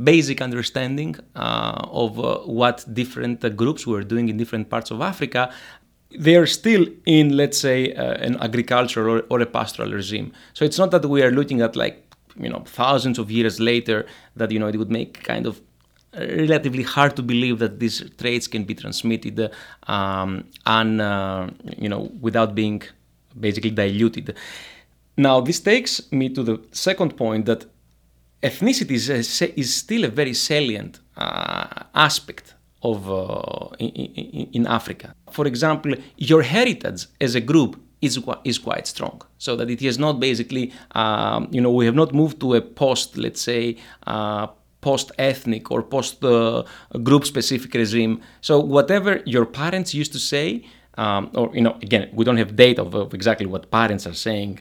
basic 0.03 0.41
understanding 0.41 1.17
uh, 1.35 1.87
of 1.91 2.19
uh, 2.19 2.39
what 2.41 2.85
different 2.93 3.45
uh, 3.45 3.49
groups 3.49 3.87
were 3.87 4.03
doing 4.03 4.29
in 4.29 4.37
different 4.37 4.69
parts 4.71 4.91
of 4.91 5.01
Africa, 5.01 5.53
they 6.19 6.37
are 6.37 6.47
still 6.47 6.87
in, 7.05 7.37
let's 7.37 7.59
say, 7.59 7.93
uh, 7.95 8.13
an 8.15 8.37
agricultural 8.41 9.17
or, 9.17 9.21
or 9.31 9.41
a 9.41 9.47
pastoral 9.47 9.93
regime. 9.93 10.33
So 10.55 10.65
it's 10.65 10.79
not 10.79 10.91
that 10.93 11.05
we 11.07 11.23
are 11.23 11.31
looking 11.31 11.61
at 11.61 11.77
like 11.77 12.03
you 12.39 12.49
know 12.49 12.63
thousands 12.67 13.19
of 13.19 13.31
years 13.31 13.61
later 13.61 14.07
that 14.37 14.51
you 14.51 14.59
know 14.59 14.69
it 14.69 14.77
would 14.77 14.91
make 14.91 15.23
kind 15.25 15.47
of 15.47 15.61
relatively 16.15 16.83
hard 16.83 17.15
to 17.17 17.23
believe 17.23 17.59
that 17.59 17.79
these 17.79 18.03
traits 18.19 18.47
can 18.47 18.65
be 18.65 18.75
transmitted 18.75 19.51
um, 19.87 20.45
and 20.65 21.01
uh, 21.01 21.49
you 21.77 21.89
know 21.89 22.11
without 22.21 22.55
being 22.55 22.83
basically 23.39 23.71
diluted. 23.71 24.35
Now 25.17 25.41
this 25.41 25.61
takes 25.61 26.11
me 26.13 26.29
to 26.31 26.43
the 26.43 26.61
second 26.73 27.17
point 27.17 27.47
that 27.47 27.67
ethnicity 28.43 28.93
is, 28.93 29.09
is 29.43 29.75
still 29.75 30.05
a 30.05 30.09
very 30.09 30.35
salient 30.35 31.01
uh, 31.17 31.85
aspect 31.95 32.55
of 32.83 33.11
uh, 33.11 33.75
in, 33.79 33.89
in, 33.89 34.49
in, 34.53 34.67
Africa. 34.67 35.15
For 35.31 35.47
example, 35.47 35.95
your 36.17 36.43
heritage 36.43 37.07
as 37.21 37.35
a 37.35 37.41
group 37.41 37.81
is 38.01 38.21
is 38.45 38.59
quite 38.59 38.87
strong, 38.87 39.23
so 39.39 39.57
that 39.57 39.71
it 39.71 39.83
is 39.83 39.99
not 39.99 40.21
basically 40.21 40.73
um, 40.95 41.49
you 41.51 41.61
know 41.61 41.73
we 41.73 41.87
have 41.87 41.95
not 41.95 42.13
moved 42.13 42.39
to 42.41 42.55
a 42.55 42.61
post 42.61 43.17
let's 43.17 43.41
say. 43.41 43.77
Uh, 44.07 44.47
post-ethnic 44.83 45.69
or 45.73 45.83
post-group-specific 45.83 47.75
regime. 47.75 48.21
So 48.41 48.61
whatever 48.61 49.21
your 49.27 49.45
parents 49.45 49.93
used 49.95 50.13
to 50.13 50.21
say, 50.21 50.65
um, 50.97 51.31
or 51.35 51.51
you 51.53 51.61
know, 51.61 51.77
again, 51.83 52.09
we 52.13 52.25
don't 52.25 52.37
have 52.37 52.55
data 52.55 52.83
of, 52.83 52.95
of 52.95 53.13
exactly 53.13 53.47
what 53.47 53.73
parents 53.73 54.07
are 54.07 54.15
saying 54.15 54.61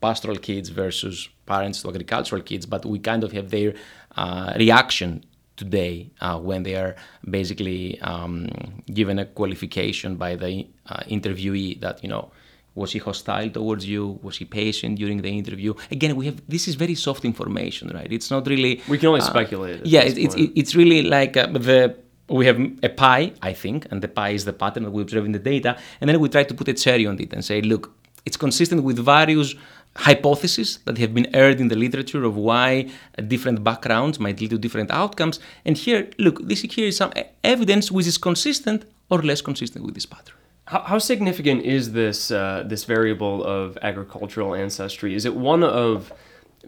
pastoral 0.00 0.36
kids 0.36 0.68
versus 0.68 1.28
parents 1.46 1.82
to 1.82 1.88
agricultural 1.88 2.42
kids, 2.42 2.66
but 2.66 2.84
we 2.84 2.98
kind 2.98 3.24
of 3.24 3.32
have 3.32 3.50
their 3.50 3.74
uh, 4.16 4.52
reaction 4.56 5.24
today 5.56 6.10
uh, 6.20 6.38
when 6.38 6.62
they 6.62 6.76
are 6.76 6.94
basically 7.28 8.00
um, 8.00 8.48
given 8.92 9.18
a 9.18 9.26
qualification 9.26 10.16
by 10.16 10.36
the 10.36 10.66
uh, 10.88 11.00
interviewee 11.08 11.80
that 11.80 12.02
you 12.02 12.08
know 12.08 12.30
was 12.74 12.92
he 12.92 13.00
hostile 13.00 13.50
towards 13.50 13.88
you? 13.88 14.20
Was 14.22 14.36
he 14.36 14.44
patient 14.44 14.98
during 14.98 15.20
the 15.20 15.28
interview? 15.36 15.74
Again 15.90 16.14
we 16.14 16.26
have 16.26 16.40
this 16.48 16.68
is 16.68 16.76
very 16.76 16.94
soft 16.94 17.24
information 17.24 17.90
right? 17.92 18.10
It's 18.12 18.30
not 18.30 18.46
really 18.46 18.80
we 18.88 18.98
can 18.98 19.08
only 19.08 19.20
uh, 19.20 19.24
speculate 19.24 19.84
yeah 19.84 20.02
it's, 20.02 20.18
it's, 20.18 20.34
it's 20.60 20.74
really 20.76 21.02
like 21.02 21.36
uh, 21.36 21.46
the 21.46 21.96
we 22.28 22.44
have 22.44 22.60
a 22.82 22.88
pie 22.90 23.32
i 23.42 23.52
think 23.52 23.86
and 23.90 24.02
the 24.02 24.08
pie 24.08 24.30
is 24.30 24.44
the 24.44 24.52
pattern 24.52 24.82
that 24.84 24.90
we 24.90 25.00
observe 25.00 25.24
in 25.24 25.32
the 25.32 25.38
data 25.38 25.78
and 26.00 26.08
then 26.08 26.20
we 26.20 26.28
try 26.28 26.44
to 26.44 26.54
put 26.54 26.68
a 26.68 26.74
cherry 26.74 27.06
on 27.06 27.18
it 27.18 27.32
and 27.32 27.42
say 27.44 27.62
look 27.62 27.90
it's 28.26 28.36
consistent 28.36 28.82
with 28.82 28.98
various 28.98 29.54
hypotheses 29.98 30.78
that 30.84 30.96
have 30.98 31.12
been 31.12 31.28
aired 31.34 31.60
in 31.60 31.68
the 31.68 31.76
literature 31.76 32.24
of 32.24 32.36
why 32.36 32.88
different 33.26 33.64
backgrounds 33.64 34.20
might 34.20 34.40
lead 34.40 34.50
to 34.50 34.58
different 34.58 34.90
outcomes. 34.90 35.40
And 35.64 35.76
here, 35.76 36.08
look, 36.18 36.46
this 36.46 36.62
here 36.62 36.88
is 36.88 36.96
some 36.96 37.12
evidence 37.42 37.90
which 37.90 38.06
is 38.06 38.16
consistent 38.16 38.84
or 39.10 39.18
less 39.22 39.40
consistent 39.40 39.84
with 39.84 39.94
this 39.94 40.06
pattern. 40.06 40.36
How, 40.66 40.98
significant 40.98 41.62
is 41.62 41.92
this 41.92 42.30
uh, 42.30 42.62
this 42.66 42.84
variable 42.84 43.42
of 43.42 43.78
agricultural 43.80 44.54
ancestry? 44.54 45.14
Is 45.14 45.24
it 45.24 45.34
one 45.34 45.64
of 45.64 46.12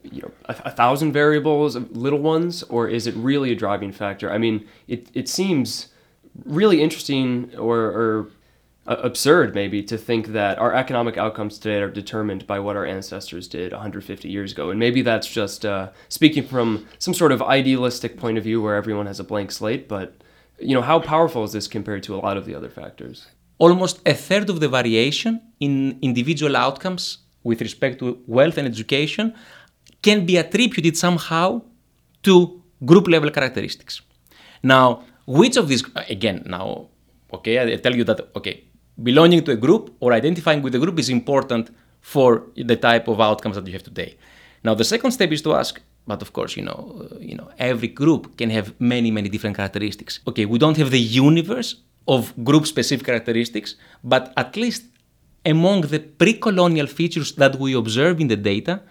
you 0.03 0.23
know 0.23 0.31
a, 0.47 0.57
a, 0.65 0.71
thousand 0.71 1.13
variables, 1.13 1.77
little 1.77 2.19
ones, 2.19 2.63
or 2.75 2.89
is 2.89 3.07
it 3.07 3.15
really 3.15 3.53
a 3.53 3.55
driving 3.55 3.93
factor? 3.93 4.33
I 4.33 4.39
mean, 4.39 4.67
it 4.89 5.11
it 5.13 5.29
seems 5.29 5.89
really 6.47 6.81
interesting 6.81 7.55
or, 7.59 7.79
or 7.79 8.31
absurd 8.87 9.55
maybe 9.55 9.83
to 9.83 9.97
think 9.97 10.29
that 10.29 10.59
our 10.59 10.75
economic 10.75 11.17
outcomes 11.17 11.59
today 11.59 11.81
are 11.81 11.91
determined 11.91 12.47
by 12.47 12.59
what 12.59 12.77
our 12.77 12.87
ancestors 12.87 13.47
did 13.47 13.73
150 13.73 14.29
years 14.29 14.53
ago. 14.53 14.71
And 14.71 14.81
maybe 14.81 15.03
that's 15.03 15.29
just 15.29 15.65
uh, 15.65 15.91
speaking 16.09 16.45
from 16.45 16.87
some 16.99 17.15
sort 17.15 17.33
of 17.33 17.43
idealistic 17.43 18.19
point 18.19 18.39
of 18.39 18.45
view 18.45 18.61
where 18.63 18.75
everyone 18.75 19.07
has 19.07 19.21
a 19.21 19.25
blank 19.25 19.53
slate 19.53 19.89
but 19.89 20.15
you 20.59 20.75
know 20.75 20.83
how 20.83 20.99
powerful 20.99 21.45
is 21.45 21.53
this 21.53 21.67
compared 21.67 22.03
to 22.05 22.15
a 22.15 22.19
lot 22.19 22.37
of 22.37 22.45
the 22.47 22.55
other 22.55 22.69
factors? 22.69 23.27
Almost 23.59 24.01
a 24.07 24.15
third 24.15 24.49
of 24.51 24.61
the 24.61 24.69
variation 24.69 25.41
in 25.59 25.99
individual 26.03 26.57
outcomes 26.57 27.19
with 27.43 27.61
respect 27.61 27.99
to 28.01 28.19
wealth 28.27 28.59
and 28.59 28.67
education 28.67 29.35
can 30.03 30.27
be 30.27 30.37
attributed 30.37 30.97
somehow 30.97 31.63
to 32.23 32.63
group 32.85 33.09
level 33.09 33.31
characteristics. 33.31 34.03
Now 34.63 35.05
which 35.27 35.57
of 35.57 35.69
these 35.69 35.85
again 36.09 36.43
now 36.47 36.89
okay 37.33 37.55
i 37.61 37.77
tell 37.77 37.95
you 37.95 38.05
that 38.05 38.19
okay 38.35 38.65
belonging 39.03 39.45
to 39.45 39.53
a 39.53 39.57
group 39.57 39.95
or 40.01 40.13
identifying 40.13 40.63
with 40.63 40.75
a 40.75 40.79
group 40.79 40.99
is 40.99 41.09
important 41.09 41.71
for 42.01 42.47
the 42.57 42.77
type 42.77 43.09
of 43.09 43.21
outcomes 43.21 43.57
that 43.57 43.67
you 43.67 43.73
have 43.73 43.83
today. 43.83 44.17
Now, 44.65 44.75
the 44.75 44.85
second 44.85 45.13
step 45.13 45.31
is 45.33 45.43
to 45.43 45.55
ask, 45.55 45.81
but 46.07 46.23
of 46.23 46.33
course, 46.33 46.57
you 46.57 46.65
know, 46.65 47.09
uh, 47.11 47.19
you 47.19 47.37
know, 47.37 47.51
every 47.59 47.89
group 47.89 48.37
can 48.37 48.51
have 48.51 48.75
many, 48.79 49.11
many 49.11 49.29
different 49.29 49.57
characteristics. 49.57 50.21
Okay, 50.27 50.45
we 50.45 50.59
don't 50.59 50.77
have 50.77 50.91
the 50.91 51.01
universe 51.01 51.77
of 52.09 52.33
group-specific 52.45 53.07
characteristics, 53.07 53.77
but 54.03 54.33
at 54.37 54.57
least 54.57 54.85
among 55.45 55.83
the 55.83 56.01
pre-colonial 56.01 56.87
features 56.87 57.33
that 57.33 57.57
we 57.57 57.75
observe 57.75 58.21
in 58.21 58.29
the 58.29 58.37
data, 58.37 58.83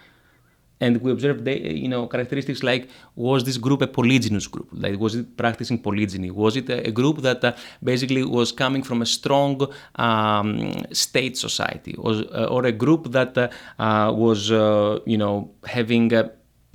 and 0.80 0.96
we 1.02 1.10
observed 1.12 1.46
you 1.46 1.88
know 1.88 2.06
characteristics 2.06 2.62
like 2.62 2.88
was 3.14 3.44
this 3.44 3.58
group 3.58 3.82
a 3.82 3.86
polygynous 3.86 4.50
group 4.50 4.68
like 4.72 4.98
was 4.98 5.14
it 5.14 5.36
practicing 5.36 5.78
polygyny 5.78 6.30
was 6.30 6.56
it 6.56 6.68
a, 6.70 6.90
group 6.90 7.18
that 7.18 7.44
uh, 7.44 7.52
basically 7.82 8.24
was 8.24 8.50
coming 8.52 8.82
from 8.82 9.02
a 9.02 9.06
strong 9.06 9.54
um, 9.96 10.72
state 10.92 11.36
society 11.36 11.94
was, 11.98 12.22
uh, 12.22 12.46
or 12.50 12.64
a 12.66 12.72
group 12.72 13.12
that 13.12 13.36
uh, 13.38 13.48
uh 13.78 14.12
was 14.12 14.50
uh, 14.50 14.98
you 15.06 15.18
know 15.18 15.50
having 15.64 16.10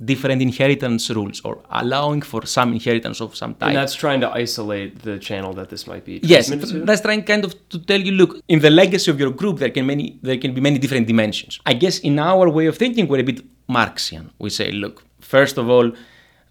different 0.04 0.42
inheritance 0.42 1.08
rules 1.10 1.40
or 1.40 1.62
allowing 1.70 2.20
for 2.20 2.44
some 2.44 2.72
inheritance 2.72 3.20
of 3.20 3.34
some 3.34 3.54
type. 3.54 3.68
And 3.68 3.76
that's 3.76 3.94
trying 3.94 4.20
to 4.20 4.30
isolate 4.30 5.02
the 5.02 5.18
channel 5.18 5.54
that 5.54 5.70
this 5.70 5.86
might 5.86 6.04
be. 6.04 6.20
Yes, 6.22 6.52
that's 6.88 7.00
trying 7.00 7.22
kind 7.22 7.44
of 7.44 7.68
to 7.70 7.78
tell 7.78 8.00
you, 8.00 8.12
look, 8.12 8.42
in 8.48 8.60
the 8.60 8.70
legacy 8.70 9.10
of 9.10 9.18
your 9.18 9.30
group, 9.30 9.58
there 9.58 9.70
can 9.70 9.86
many 9.86 10.18
there 10.22 10.36
can 10.36 10.52
be 10.52 10.60
many 10.60 10.78
different 10.78 11.06
dimensions. 11.06 11.60
I 11.64 11.74
guess 11.74 11.98
in 12.00 12.18
our 12.18 12.48
way 12.50 12.66
of 12.66 12.76
thinking, 12.76 13.08
we're 13.08 13.20
a 13.20 13.24
bit 13.24 13.40
Marxian. 13.68 14.30
We 14.38 14.50
say, 14.50 14.70
look, 14.70 15.02
first 15.20 15.58
of 15.58 15.68
all, 15.68 15.92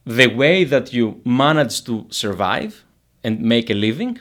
the 0.05 0.27
way 0.27 0.63
that 0.63 0.93
you 0.93 1.21
manage 1.25 1.83
to 1.85 2.05
survive 2.09 2.83
and 3.23 3.41
make 3.41 3.69
a 3.69 3.73
living, 3.73 4.19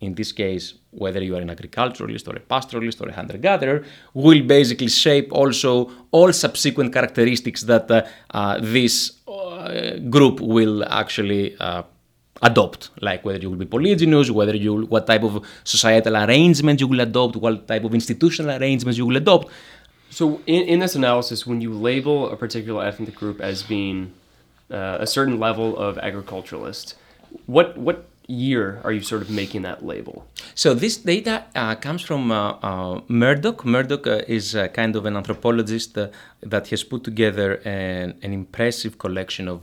in 0.00 0.14
this 0.14 0.32
case, 0.32 0.74
whether 0.90 1.22
you 1.22 1.36
are 1.36 1.40
an 1.40 1.50
agriculturalist 1.50 2.26
or 2.28 2.36
a 2.36 2.40
pastoralist 2.40 3.00
or 3.00 3.08
a 3.08 3.12
hunter 3.12 3.36
gatherer, 3.36 3.84
will 4.14 4.42
basically 4.42 4.88
shape 4.88 5.32
also 5.32 5.90
all 6.12 6.32
subsequent 6.32 6.92
characteristics 6.92 7.62
that 7.62 7.90
uh, 7.90 8.06
uh, 8.30 8.58
this 8.60 9.18
uh, 9.28 9.98
group 10.08 10.40
will 10.40 10.84
actually 10.84 11.56
uh, 11.58 11.82
adopt, 12.42 12.90
like 13.00 13.24
whether 13.24 13.38
you 13.38 13.50
will 13.50 13.56
be 13.56 13.66
polygynous, 13.66 14.30
whether 14.30 14.56
you 14.56 14.86
what 14.86 15.06
type 15.06 15.24
of 15.24 15.44
societal 15.64 16.16
arrangement 16.16 16.80
you 16.80 16.86
will 16.86 17.00
adopt, 17.00 17.36
what 17.36 17.66
type 17.66 17.84
of 17.84 17.94
institutional 17.94 18.56
arrangements 18.56 18.96
you 18.96 19.06
will 19.06 19.16
adopt. 19.16 19.48
So, 20.18 20.40
in, 20.46 20.62
in 20.72 20.78
this 20.80 20.96
analysis, 20.96 21.46
when 21.46 21.60
you 21.60 21.72
label 21.72 22.28
a 22.28 22.36
particular 22.36 22.84
ethnic 22.84 23.14
group 23.14 23.40
as 23.40 23.62
being 23.62 24.14
uh, 24.68 24.96
a 24.98 25.06
certain 25.06 25.38
level 25.38 25.78
of 25.78 25.96
agriculturalist, 25.98 26.96
what 27.46 27.78
what 27.78 27.98
year 28.26 28.80
are 28.82 28.90
you 28.90 29.00
sort 29.00 29.22
of 29.22 29.30
making 29.30 29.62
that 29.62 29.78
label? 29.86 30.26
So 30.56 30.74
this 30.74 30.96
data 30.96 31.44
uh, 31.54 31.76
comes 31.76 32.02
from 32.02 32.32
uh, 32.32 32.58
uh, 32.70 33.00
Murdock. 33.06 33.64
Murdock 33.64 34.08
uh, 34.08 34.36
is 34.36 34.56
kind 34.74 34.96
of 34.96 35.06
an 35.06 35.16
anthropologist 35.16 35.96
uh, 35.96 36.08
that 36.40 36.66
has 36.70 36.82
put 36.82 37.04
together 37.04 37.48
an, 37.64 38.18
an 38.24 38.32
impressive 38.32 38.98
collection 38.98 39.46
of 39.46 39.60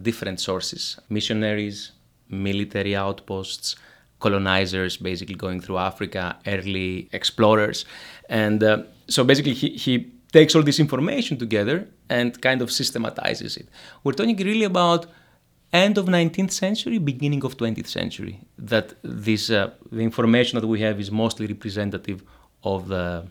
different 0.00 0.40
sources: 0.40 0.98
missionaries, 1.10 1.92
military 2.30 2.96
outposts, 2.96 3.76
colonizers, 4.18 4.96
basically 4.96 5.34
going 5.34 5.60
through 5.60 5.78
Africa, 5.78 6.36
early 6.46 7.08
explorers, 7.12 7.84
and 8.28 8.86
so 9.08 9.24
basically 9.24 9.52
he, 9.52 9.70
he 9.70 10.10
takes 10.32 10.54
all 10.54 10.62
this 10.62 10.80
information 10.80 11.36
together 11.36 11.88
and 12.08 12.40
kind 12.40 12.60
of 12.62 12.70
systematizes 12.70 13.56
it. 13.56 13.68
We're 14.02 14.12
talking 14.12 14.36
really 14.36 14.64
about 14.64 15.06
end 15.72 15.98
of 15.98 16.06
19th 16.06 16.52
century, 16.52 16.98
beginning 16.98 17.44
of 17.44 17.56
20th 17.56 17.86
century. 17.86 18.40
That 18.58 18.94
this 19.02 19.50
uh, 19.50 19.70
the 19.90 20.02
information 20.10 20.60
that 20.60 20.66
we 20.66 20.80
have 20.80 21.00
is 21.00 21.10
mostly 21.10 21.46
representative 21.46 22.22
of 22.62 22.88
the 22.88 23.26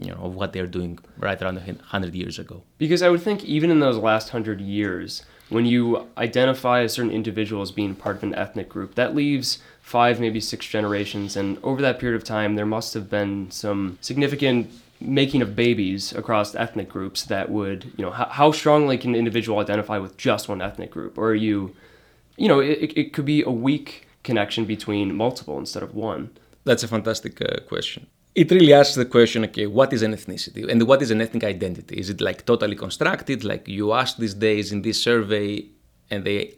you 0.00 0.10
know 0.12 0.20
of 0.26 0.34
what 0.34 0.52
they're 0.52 0.72
doing 0.78 0.98
right 1.18 1.40
around 1.40 1.56
100 1.56 2.14
years 2.14 2.38
ago. 2.38 2.62
Because 2.78 3.02
I 3.02 3.08
would 3.08 3.22
think 3.22 3.44
even 3.44 3.70
in 3.70 3.80
those 3.80 3.98
last 3.98 4.32
100 4.32 4.60
years, 4.60 5.24
when 5.48 5.66
you 5.66 6.08
identify 6.16 6.80
a 6.80 6.88
certain 6.88 7.10
individual 7.10 7.62
as 7.62 7.70
being 7.70 7.94
part 7.94 8.16
of 8.16 8.22
an 8.22 8.34
ethnic 8.34 8.68
group, 8.68 8.94
that 8.94 9.14
leaves 9.14 9.58
five, 9.82 10.18
maybe 10.18 10.40
six 10.40 10.66
generations. 10.66 11.36
And 11.36 11.58
over 11.62 11.82
that 11.82 11.98
period 11.98 12.16
of 12.16 12.24
time, 12.24 12.54
there 12.54 12.66
must 12.66 12.94
have 12.94 13.10
been 13.10 13.50
some 13.50 13.98
significant 14.00 14.70
making 15.00 15.42
of 15.42 15.54
babies 15.54 16.12
across 16.12 16.54
ethnic 16.54 16.88
groups 16.88 17.24
that 17.24 17.50
would, 17.50 17.92
you 17.96 18.04
know, 18.04 18.12
how, 18.12 18.26
how 18.26 18.52
strongly 18.52 18.96
can 18.96 19.10
an 19.10 19.16
individual 19.16 19.58
identify 19.58 19.98
with 19.98 20.16
just 20.16 20.48
one 20.48 20.62
ethnic 20.62 20.90
group? 20.90 21.18
Or 21.18 21.30
are 21.30 21.34
you, 21.34 21.74
you 22.36 22.48
know, 22.48 22.60
it, 22.60 22.96
it 22.96 23.12
could 23.12 23.26
be 23.26 23.42
a 23.42 23.50
weak 23.50 24.06
connection 24.22 24.64
between 24.64 25.14
multiple 25.14 25.58
instead 25.58 25.82
of 25.82 25.94
one. 25.94 26.30
That's 26.64 26.84
a 26.84 26.88
fantastic 26.88 27.42
uh, 27.42 27.60
question. 27.68 28.06
It 28.34 28.50
really 28.50 28.72
asks 28.72 28.94
the 28.94 29.04
question 29.04 29.44
okay, 29.44 29.66
what 29.66 29.92
is 29.92 30.02
an 30.02 30.14
ethnicity 30.14 30.66
and 30.70 30.82
what 30.86 31.02
is 31.02 31.10
an 31.10 31.20
ethnic 31.20 31.44
identity? 31.44 31.98
Is 31.98 32.08
it 32.08 32.20
like 32.20 32.46
totally 32.46 32.76
constructed? 32.76 33.44
Like 33.44 33.68
you 33.68 33.92
ask 33.92 34.16
these 34.16 34.34
days 34.34 34.72
in 34.72 34.82
this 34.82 35.02
survey 35.02 35.66
and 36.10 36.24
they 36.24 36.54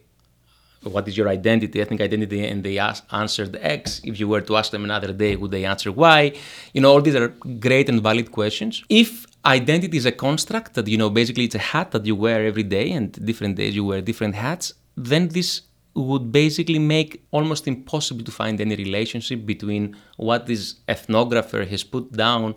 what 0.89 1.07
is 1.07 1.17
your 1.17 1.27
identity, 1.27 1.81
ethnic 1.81 2.01
identity, 2.01 2.45
and 2.45 2.63
they 2.63 2.77
asked, 2.77 3.03
answered 3.11 3.57
X. 3.61 4.01
If 4.03 4.19
you 4.19 4.27
were 4.27 4.41
to 4.41 4.55
ask 4.57 4.71
them 4.71 4.83
another 4.83 5.11
day, 5.13 5.35
would 5.35 5.51
they 5.51 5.65
answer 5.65 5.91
Y? 5.91 6.33
You 6.73 6.81
know, 6.81 6.91
all 6.91 7.01
these 7.01 7.15
are 7.15 7.29
great 7.59 7.89
and 7.89 8.01
valid 8.01 8.31
questions. 8.31 8.83
If 8.89 9.25
identity 9.45 9.97
is 9.97 10.05
a 10.05 10.11
construct 10.11 10.73
that, 10.75 10.87
you 10.87 10.97
know, 10.97 11.09
basically 11.09 11.45
it's 11.45 11.55
a 11.55 11.59
hat 11.59 11.91
that 11.91 12.05
you 12.05 12.15
wear 12.15 12.45
every 12.45 12.63
day 12.63 12.91
and 12.91 13.11
different 13.25 13.55
days 13.55 13.75
you 13.75 13.85
wear 13.85 14.01
different 14.01 14.35
hats, 14.35 14.73
then 14.95 15.29
this 15.29 15.61
would 15.95 16.31
basically 16.31 16.79
make 16.79 17.25
almost 17.31 17.67
impossible 17.67 18.23
to 18.23 18.31
find 18.31 18.59
any 18.59 18.75
relationship 18.75 19.45
between 19.45 19.95
what 20.17 20.45
this 20.45 20.75
ethnographer 20.89 21.65
has 21.65 21.83
put 21.83 22.11
down, 22.11 22.53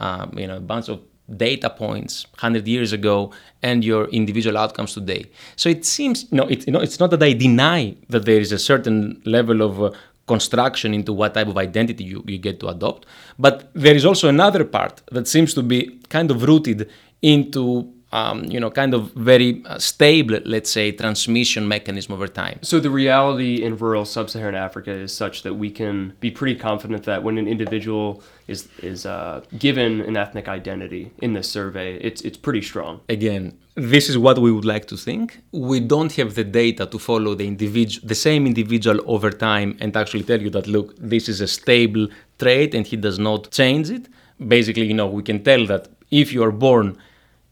um, 0.00 0.32
you 0.36 0.46
know, 0.46 0.56
a 0.56 0.60
bunch 0.60 0.88
of 0.88 1.00
data 1.36 1.68
points 1.68 2.26
100 2.32 2.66
years 2.66 2.92
ago 2.92 3.32
and 3.62 3.84
your 3.84 4.08
individual 4.08 4.56
outcomes 4.56 4.94
today. 4.94 5.26
So 5.56 5.68
it 5.68 5.84
seems, 5.84 6.26
you 6.30 6.38
know, 6.38 6.46
it, 6.48 6.66
you 6.66 6.72
know 6.72 6.80
it's 6.80 6.98
not 6.98 7.10
that 7.10 7.22
I 7.22 7.32
deny 7.32 7.96
that 8.08 8.24
there 8.24 8.40
is 8.40 8.52
a 8.52 8.58
certain 8.58 9.20
level 9.24 9.62
of 9.62 9.82
uh, 9.82 9.90
construction 10.26 10.94
into 10.94 11.12
what 11.12 11.34
type 11.34 11.48
of 11.48 11.56
identity 11.56 12.04
you, 12.04 12.22
you 12.26 12.38
get 12.38 12.60
to 12.60 12.68
adopt, 12.68 13.06
but 13.38 13.70
there 13.74 13.94
is 13.94 14.04
also 14.04 14.28
another 14.28 14.64
part 14.64 15.02
that 15.10 15.26
seems 15.26 15.54
to 15.54 15.62
be 15.62 15.98
kind 16.08 16.30
of 16.30 16.42
rooted 16.42 16.88
into 17.22 17.92
um, 18.12 18.44
you 18.44 18.58
know, 18.58 18.70
kind 18.70 18.94
of 18.94 19.12
very 19.12 19.62
uh, 19.66 19.78
stable, 19.78 20.40
let's 20.44 20.70
say, 20.70 20.92
transmission 20.92 21.68
mechanism 21.68 22.14
over 22.14 22.26
time. 22.26 22.58
So 22.62 22.80
the 22.80 22.90
reality 22.90 23.62
in 23.62 23.76
rural 23.76 24.04
sub-Saharan 24.04 24.54
Africa 24.54 24.90
is 24.90 25.14
such 25.14 25.42
that 25.42 25.54
we 25.54 25.70
can 25.70 26.14
be 26.20 26.30
pretty 26.30 26.58
confident 26.58 27.04
that 27.04 27.22
when 27.22 27.36
an 27.36 27.46
individual 27.46 28.22
is 28.46 28.68
is 28.82 29.04
uh, 29.04 29.42
given 29.58 30.00
an 30.00 30.16
ethnic 30.16 30.48
identity 30.48 31.12
in 31.18 31.34
this 31.34 31.50
survey, 31.50 31.96
it's 31.96 32.22
it's 32.22 32.38
pretty 32.38 32.62
strong. 32.62 33.00
Again, 33.10 33.58
this 33.74 34.08
is 34.08 34.16
what 34.16 34.38
we 34.38 34.50
would 34.50 34.64
like 34.64 34.86
to 34.86 34.96
think. 34.96 35.40
We 35.52 35.78
don't 35.80 36.12
have 36.12 36.34
the 36.34 36.44
data 36.44 36.86
to 36.86 36.98
follow 36.98 37.34
the 37.34 37.46
individual, 37.46 38.08
the 38.08 38.14
same 38.14 38.46
individual 38.46 39.00
over 39.06 39.30
time, 39.30 39.76
and 39.80 39.94
actually 39.96 40.24
tell 40.24 40.40
you 40.40 40.50
that 40.50 40.66
look, 40.66 40.94
this 40.98 41.28
is 41.28 41.42
a 41.42 41.46
stable 41.46 42.08
trait 42.38 42.74
and 42.74 42.86
he 42.86 42.96
does 42.96 43.18
not 43.18 43.50
change 43.50 43.90
it. 43.90 44.08
Basically, 44.56 44.86
you 44.86 44.94
know, 44.94 45.08
we 45.08 45.22
can 45.22 45.44
tell 45.44 45.66
that 45.66 45.88
if 46.10 46.32
you 46.32 46.42
are 46.42 46.52
born 46.52 46.96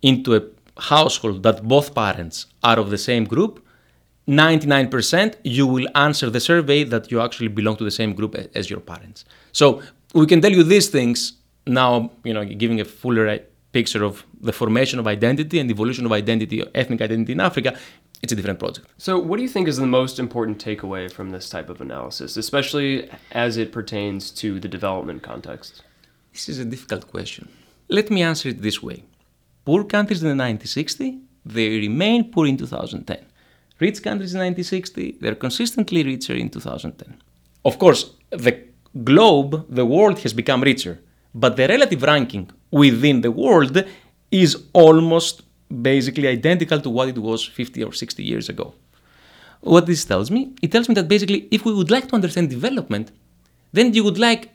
into 0.06 0.36
a 0.36 0.42
household 0.94 1.42
that 1.42 1.62
both 1.74 1.94
parents 1.94 2.46
are 2.62 2.78
of 2.78 2.90
the 2.90 2.98
same 2.98 3.24
group, 3.24 3.52
99% 4.28 5.34
you 5.44 5.66
will 5.66 5.88
answer 5.94 6.28
the 6.30 6.40
survey 6.40 6.84
that 6.84 7.10
you 7.10 7.20
actually 7.20 7.48
belong 7.48 7.76
to 7.76 7.84
the 7.84 7.90
same 7.90 8.12
group 8.14 8.34
as 8.54 8.68
your 8.68 8.80
parents. 8.80 9.24
So 9.52 9.82
we 10.14 10.26
can 10.26 10.40
tell 10.40 10.52
you 10.52 10.62
these 10.62 10.88
things 10.88 11.34
now, 11.66 12.10
you 12.24 12.34
know, 12.34 12.44
giving 12.44 12.80
a 12.80 12.84
fuller 12.84 13.28
uh, 13.28 13.38
picture 13.72 14.04
of 14.04 14.24
the 14.40 14.52
formation 14.52 14.98
of 14.98 15.06
identity 15.06 15.58
and 15.58 15.70
evolution 15.70 16.06
of 16.06 16.12
identity, 16.12 16.62
ethnic 16.74 17.00
identity 17.00 17.32
in 17.32 17.40
Africa. 17.40 17.76
It's 18.22 18.32
a 18.32 18.36
different 18.36 18.58
project. 18.58 18.86
So, 18.98 19.18
what 19.18 19.36
do 19.36 19.42
you 19.42 19.48
think 19.48 19.68
is 19.68 19.76
the 19.76 19.86
most 19.86 20.18
important 20.18 20.64
takeaway 20.64 21.12
from 21.12 21.30
this 21.30 21.50
type 21.50 21.68
of 21.68 21.80
analysis, 21.80 22.36
especially 22.36 23.10
as 23.32 23.56
it 23.56 23.72
pertains 23.72 24.30
to 24.42 24.58
the 24.58 24.68
development 24.68 25.22
context? 25.22 25.82
This 26.32 26.48
is 26.48 26.58
a 26.58 26.64
difficult 26.64 27.10
question. 27.10 27.48
Let 27.88 28.10
me 28.10 28.22
answer 28.22 28.48
it 28.48 28.62
this 28.62 28.82
way 28.82 29.04
Poor 29.66 29.82
countries 29.84 30.22
in 30.22 30.28
the 30.28 30.42
1960, 30.44 31.18
they 31.44 31.68
remain 31.86 32.30
poor 32.30 32.46
in 32.46 32.56
2010. 32.56 33.18
Rich 33.80 34.00
countries 34.00 34.32
in 34.32 34.38
1960, 34.38 35.18
they're 35.20 35.34
consistently 35.34 36.04
richer 36.04 36.34
in 36.34 36.48
2010. 36.48 37.20
Of 37.64 37.78
course, 37.80 38.12
the 38.30 38.62
globe, 39.02 39.66
the 39.68 39.84
world 39.84 40.20
has 40.20 40.32
become 40.32 40.62
richer, 40.62 41.00
but 41.34 41.56
the 41.56 41.66
relative 41.66 42.02
ranking 42.04 42.48
within 42.70 43.22
the 43.22 43.32
world 43.32 43.84
is 44.30 44.56
almost 44.72 45.42
basically 45.82 46.28
identical 46.28 46.80
to 46.80 46.88
what 46.88 47.08
it 47.08 47.18
was 47.18 47.44
50 47.44 47.82
or 47.82 47.92
60 47.92 48.22
years 48.22 48.48
ago. 48.48 48.72
What 49.62 49.86
this 49.86 50.04
tells 50.04 50.30
me? 50.30 50.54
It 50.62 50.70
tells 50.70 50.88
me 50.88 50.94
that 50.94 51.08
basically, 51.08 51.48
if 51.50 51.64
we 51.64 51.74
would 51.74 51.90
like 51.90 52.06
to 52.08 52.14
understand 52.14 52.50
development, 52.50 53.10
then 53.72 53.92
you 53.92 54.04
would 54.04 54.18
like 54.18 54.50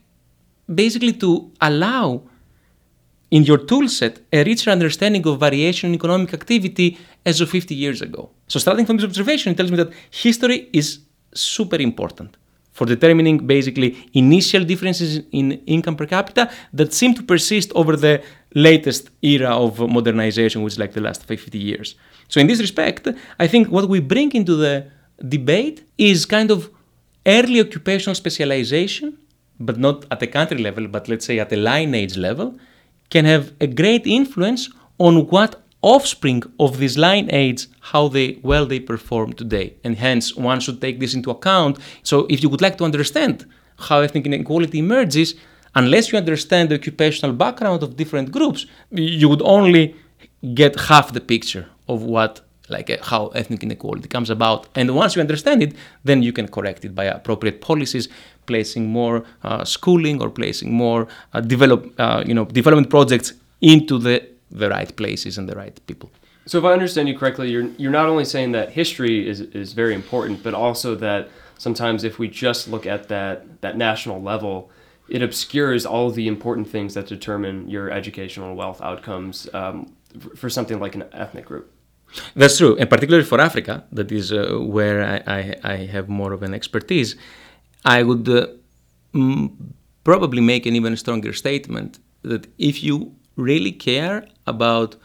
basically 0.73 1.11
to 1.13 1.51
allow 1.59 2.23
in 3.31 3.43
your 3.43 3.57
toolset 3.57 4.17
a 4.31 4.43
richer 4.43 4.69
understanding 4.69 5.25
of 5.25 5.39
variation 5.39 5.89
in 5.89 5.95
economic 5.95 6.33
activity 6.33 6.97
as 7.25 7.39
of 7.41 7.49
50 7.49 7.73
years 7.73 8.01
ago. 8.01 8.29
So, 8.47 8.59
starting 8.59 8.85
from 8.85 8.97
this 8.97 9.05
observation, 9.05 9.51
it 9.51 9.57
tells 9.57 9.71
me 9.71 9.77
that 9.77 9.91
history 10.11 10.69
is 10.73 10.99
super 11.33 11.77
important 11.77 12.37
for 12.73 12.85
determining 12.85 13.37
basically 13.47 13.97
initial 14.13 14.63
differences 14.63 15.21
in 15.31 15.53
income 15.65 15.95
per 15.95 16.05
capita 16.05 16.49
that 16.73 16.93
seem 16.93 17.13
to 17.13 17.23
persist 17.23 17.71
over 17.73 17.95
the 17.95 18.21
latest 18.55 19.09
era 19.21 19.49
of 19.49 19.79
modernization, 19.79 20.61
which 20.61 20.73
is 20.73 20.79
like 20.79 20.93
the 20.93 21.01
last 21.01 21.23
50 21.23 21.57
years. 21.57 21.95
So, 22.27 22.39
in 22.41 22.47
this 22.47 22.59
respect, 22.59 23.07
I 23.39 23.47
think 23.47 23.69
what 23.69 23.87
we 23.87 24.01
bring 24.01 24.31
into 24.33 24.55
the 24.55 24.87
debate 25.27 25.83
is 25.97 26.25
kind 26.25 26.51
of 26.51 26.69
early 27.25 27.61
occupational 27.61 28.15
specialization, 28.15 29.17
but 29.59 29.77
not 29.77 30.05
at 30.11 30.19
the 30.19 30.27
country 30.27 30.57
level, 30.57 30.87
but 30.87 31.07
let's 31.07 31.25
say 31.25 31.39
at 31.39 31.49
the 31.49 31.57
lineage 31.57 32.17
level, 32.17 32.57
can 33.11 33.25
have 33.25 33.53
a 33.61 33.67
great 33.67 34.07
influence 34.07 34.69
on 34.97 35.27
what 35.27 35.61
offspring 35.81 36.43
of 36.59 36.77
these 36.77 36.97
lineage 36.97 37.67
how 37.91 38.07
they 38.07 38.39
well 38.43 38.65
they 38.65 38.79
perform 38.79 39.33
today. 39.33 39.73
And 39.83 39.95
hence 39.95 40.35
one 40.35 40.59
should 40.59 40.79
take 40.79 40.99
this 40.99 41.13
into 41.13 41.31
account. 41.31 41.79
So 42.03 42.27
if 42.29 42.43
you 42.43 42.49
would 42.49 42.61
like 42.61 42.77
to 42.77 42.83
understand 42.83 43.45
how 43.77 44.01
ethnic 44.01 44.25
inequality 44.25 44.79
emerges 44.79 45.35
unless 45.75 46.11
you 46.11 46.17
understand 46.17 46.69
the 46.69 46.75
occupational 46.75 47.33
background 47.33 47.81
of 47.83 47.95
different 47.95 48.31
groups 48.31 48.65
you 48.91 49.27
would 49.29 49.41
only 49.41 49.95
get 50.53 50.79
half 50.79 51.13
the 51.13 51.21
picture 51.21 51.67
of 51.87 52.03
what 52.03 52.41
like 52.69 52.89
uh, 52.89 52.97
how 53.01 53.27
ethnic 53.29 53.63
inequality 53.63 54.07
comes 54.07 54.29
about. 54.29 54.67
And 54.75 54.95
once 54.95 55.15
you 55.15 55.21
understand 55.21 55.63
it 55.63 55.75
then 56.03 56.21
you 56.21 56.31
can 56.31 56.47
correct 56.47 56.85
it 56.85 56.93
by 56.93 57.05
appropriate 57.05 57.59
policies 57.61 58.07
placing 58.45 58.87
more 58.87 59.23
uh, 59.43 59.63
schooling 59.63 60.21
or 60.21 60.29
placing 60.29 60.73
more 60.73 61.07
uh, 61.33 61.41
develop, 61.41 61.93
uh, 61.99 62.23
you 62.25 62.33
know, 62.33 62.45
development 62.45 62.89
projects 62.89 63.33
into 63.61 63.97
the, 63.97 64.27
the 64.49 64.69
right 64.69 64.95
places 64.95 65.37
and 65.37 65.47
the 65.47 65.55
right 65.55 65.79
people. 65.87 66.09
So 66.45 66.57
if 66.57 66.65
I 66.65 66.73
understand 66.73 67.07
you 67.07 67.17
correctly, 67.17 67.51
you're, 67.51 67.67
you're 67.77 67.91
not 67.91 68.07
only 68.07 68.25
saying 68.25 68.51
that 68.53 68.71
history 68.71 69.27
is, 69.27 69.41
is 69.41 69.73
very 69.73 69.93
important, 69.93 70.43
but 70.43 70.53
also 70.53 70.95
that 70.95 71.29
sometimes 71.57 72.03
if 72.03 72.17
we 72.17 72.27
just 72.27 72.67
look 72.67 72.85
at 72.85 73.07
that, 73.09 73.61
that 73.61 73.77
national 73.77 74.21
level, 74.21 74.71
it 75.07 75.21
obscures 75.21 75.85
all 75.85 76.09
the 76.09 76.27
important 76.27 76.67
things 76.67 76.93
that 76.95 77.05
determine 77.05 77.69
your 77.69 77.91
educational 77.91 78.55
wealth 78.55 78.81
outcomes 78.81 79.47
um, 79.53 79.93
for 80.35 80.49
something 80.49 80.79
like 80.79 80.95
an 80.95 81.03
ethnic 81.13 81.45
group. 81.45 81.71
That's 82.35 82.57
true, 82.57 82.75
and 82.77 82.89
particularly 82.89 83.25
for 83.25 83.39
Africa, 83.39 83.85
that 83.91 84.11
is 84.11 84.33
uh, 84.33 84.57
where 84.59 85.03
I, 85.03 85.37
I, 85.37 85.55
I, 85.63 85.75
have 85.85 86.09
more 86.09 86.33
of 86.33 86.43
an 86.43 86.53
expertise. 86.53 87.15
I 87.85 88.03
would 88.03 88.27
uh, 88.29 88.47
m- 89.13 89.73
probably 90.03 90.41
make 90.41 90.65
an 90.65 90.75
even 90.75 90.95
stronger 90.97 91.33
statement 91.33 91.99
that 92.23 92.47
if 92.57 92.83
you 92.83 93.15
really 93.35 93.71
care 93.71 94.27
about 94.45 94.95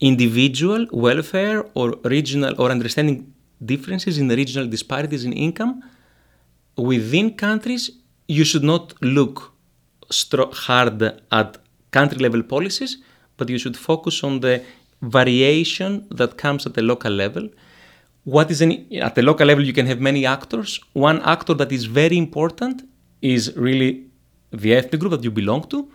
individual 0.00 0.86
welfare 0.92 1.64
or 1.74 1.94
regional 2.04 2.54
or 2.60 2.70
understanding 2.70 3.32
differences 3.64 4.18
in 4.18 4.28
regional 4.28 4.66
disparities 4.66 5.24
in 5.24 5.32
income 5.32 5.82
within 6.76 7.34
countries, 7.34 7.90
you 8.28 8.44
should 8.44 8.64
not 8.64 8.94
look 9.02 9.52
stro- 10.10 10.52
hard 10.52 11.02
at 11.30 11.58
country 11.90 12.18
level 12.18 12.42
policies, 12.42 12.98
but 13.36 13.48
you 13.48 13.58
should 13.58 13.76
focus 13.76 14.22
on 14.24 14.40
the 14.40 14.62
variation 15.02 16.06
that 16.10 16.36
comes 16.38 16.66
at 16.66 16.74
the 16.74 16.82
local 16.82 17.12
level 17.12 17.48
what 18.24 18.50
is 18.50 18.60
an, 18.60 18.86
at 18.94 19.14
the 19.14 19.22
local 19.22 19.46
level 19.46 19.64
you 19.64 19.72
can 19.72 19.86
have 19.86 20.00
many 20.00 20.26
actors. 20.26 20.80
One 20.92 21.20
actor 21.22 21.54
that 21.54 21.72
is 21.72 21.86
very 21.86 22.18
important 22.18 22.88
is 23.22 23.54
really 23.56 24.06
the 24.50 24.74
ethnic 24.74 25.00
group 25.00 25.12
that 25.12 25.24
you 25.24 25.30
belong 25.30 25.64
to 25.68 25.90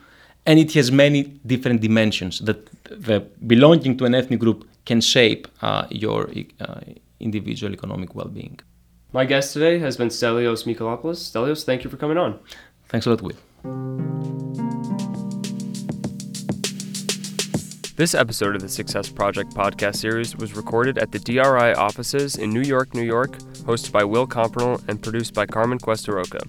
and 0.46 0.60
it 0.60 0.74
has 0.74 0.92
many 0.92 1.24
different 1.46 1.82
dimensions 1.82 2.40
that 2.40 2.70
the 2.84 3.20
belonging 3.48 3.98
to 3.98 4.06
an 4.06 4.16
ethnic 4.16 4.40
group 4.40 4.68
can 4.86 5.02
shape 5.02 5.48
uh, 5.62 5.88
your 5.90 6.30
uh, 6.62 6.82
individual 7.20 7.74
economic 7.74 8.14
well-being. 8.16 8.60
My 9.12 9.26
guest 9.26 9.54
today 9.54 9.80
has 9.80 9.98
been 9.98 10.10
stelios 10.10 10.66
michalopoulos 10.66 11.20
stelios 11.32 11.64
thank 11.64 11.84
you 11.84 11.90
for 11.90 11.98
coming 11.98 12.18
on. 12.18 12.40
Thanks 12.88 13.06
a 13.08 13.10
lot 13.10 13.22
will 13.22 14.45
This 17.98 18.14
episode 18.14 18.58
of 18.58 18.62
the 18.62 18.68
Success 18.68 19.08
Project 19.08 19.56
podcast 19.56 19.96
series 19.96 20.36
was 20.36 20.54
recorded 20.54 20.98
at 20.98 21.14
the 21.14 21.20
DRI 21.20 21.74
offices 21.76 22.36
in 22.36 22.50
New 22.50 22.62
York, 22.62 22.94
New 22.94 23.06
York, 23.06 23.38
hosted 23.64 23.94
by 23.94 24.04
Will 24.04 24.28
Compernel 24.28 24.82
and 24.90 25.02
produced 25.02 25.34
by 25.34 25.46
Carmen 25.46 25.80
Cuesta 25.80 26.12
Roca. 26.12 26.42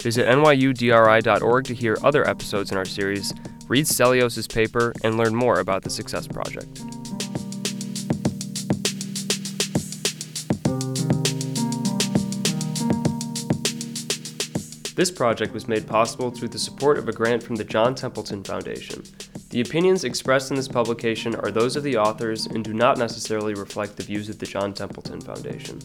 Visit 0.00 0.26
nyudri.org 0.26 1.64
to 1.66 1.74
hear 1.74 1.98
other 2.02 2.26
episodes 2.26 2.72
in 2.72 2.78
our 2.78 2.86
series, 2.86 3.34
read 3.68 3.84
Stelios' 3.84 4.50
paper, 4.50 4.94
and 5.04 5.18
learn 5.18 5.34
more 5.34 5.60
about 5.60 5.82
the 5.82 5.90
Success 5.90 6.26
Project. 6.26 6.80
This 14.96 15.10
project 15.10 15.52
was 15.52 15.68
made 15.68 15.86
possible 15.86 16.30
through 16.30 16.48
the 16.48 16.58
support 16.58 16.96
of 16.96 17.06
a 17.06 17.12
grant 17.12 17.42
from 17.42 17.56
the 17.56 17.64
John 17.64 17.94
Templeton 17.94 18.42
Foundation. 18.44 19.02
The 19.50 19.60
opinions 19.60 20.02
expressed 20.02 20.50
in 20.50 20.56
this 20.56 20.66
publication 20.66 21.36
are 21.36 21.52
those 21.52 21.76
of 21.76 21.84
the 21.84 21.96
authors 21.96 22.46
and 22.46 22.64
do 22.64 22.74
not 22.74 22.98
necessarily 22.98 23.54
reflect 23.54 23.96
the 23.96 24.02
views 24.02 24.28
of 24.28 24.38
the 24.40 24.46
John 24.46 24.74
Templeton 24.74 25.20
Foundation. 25.20 25.78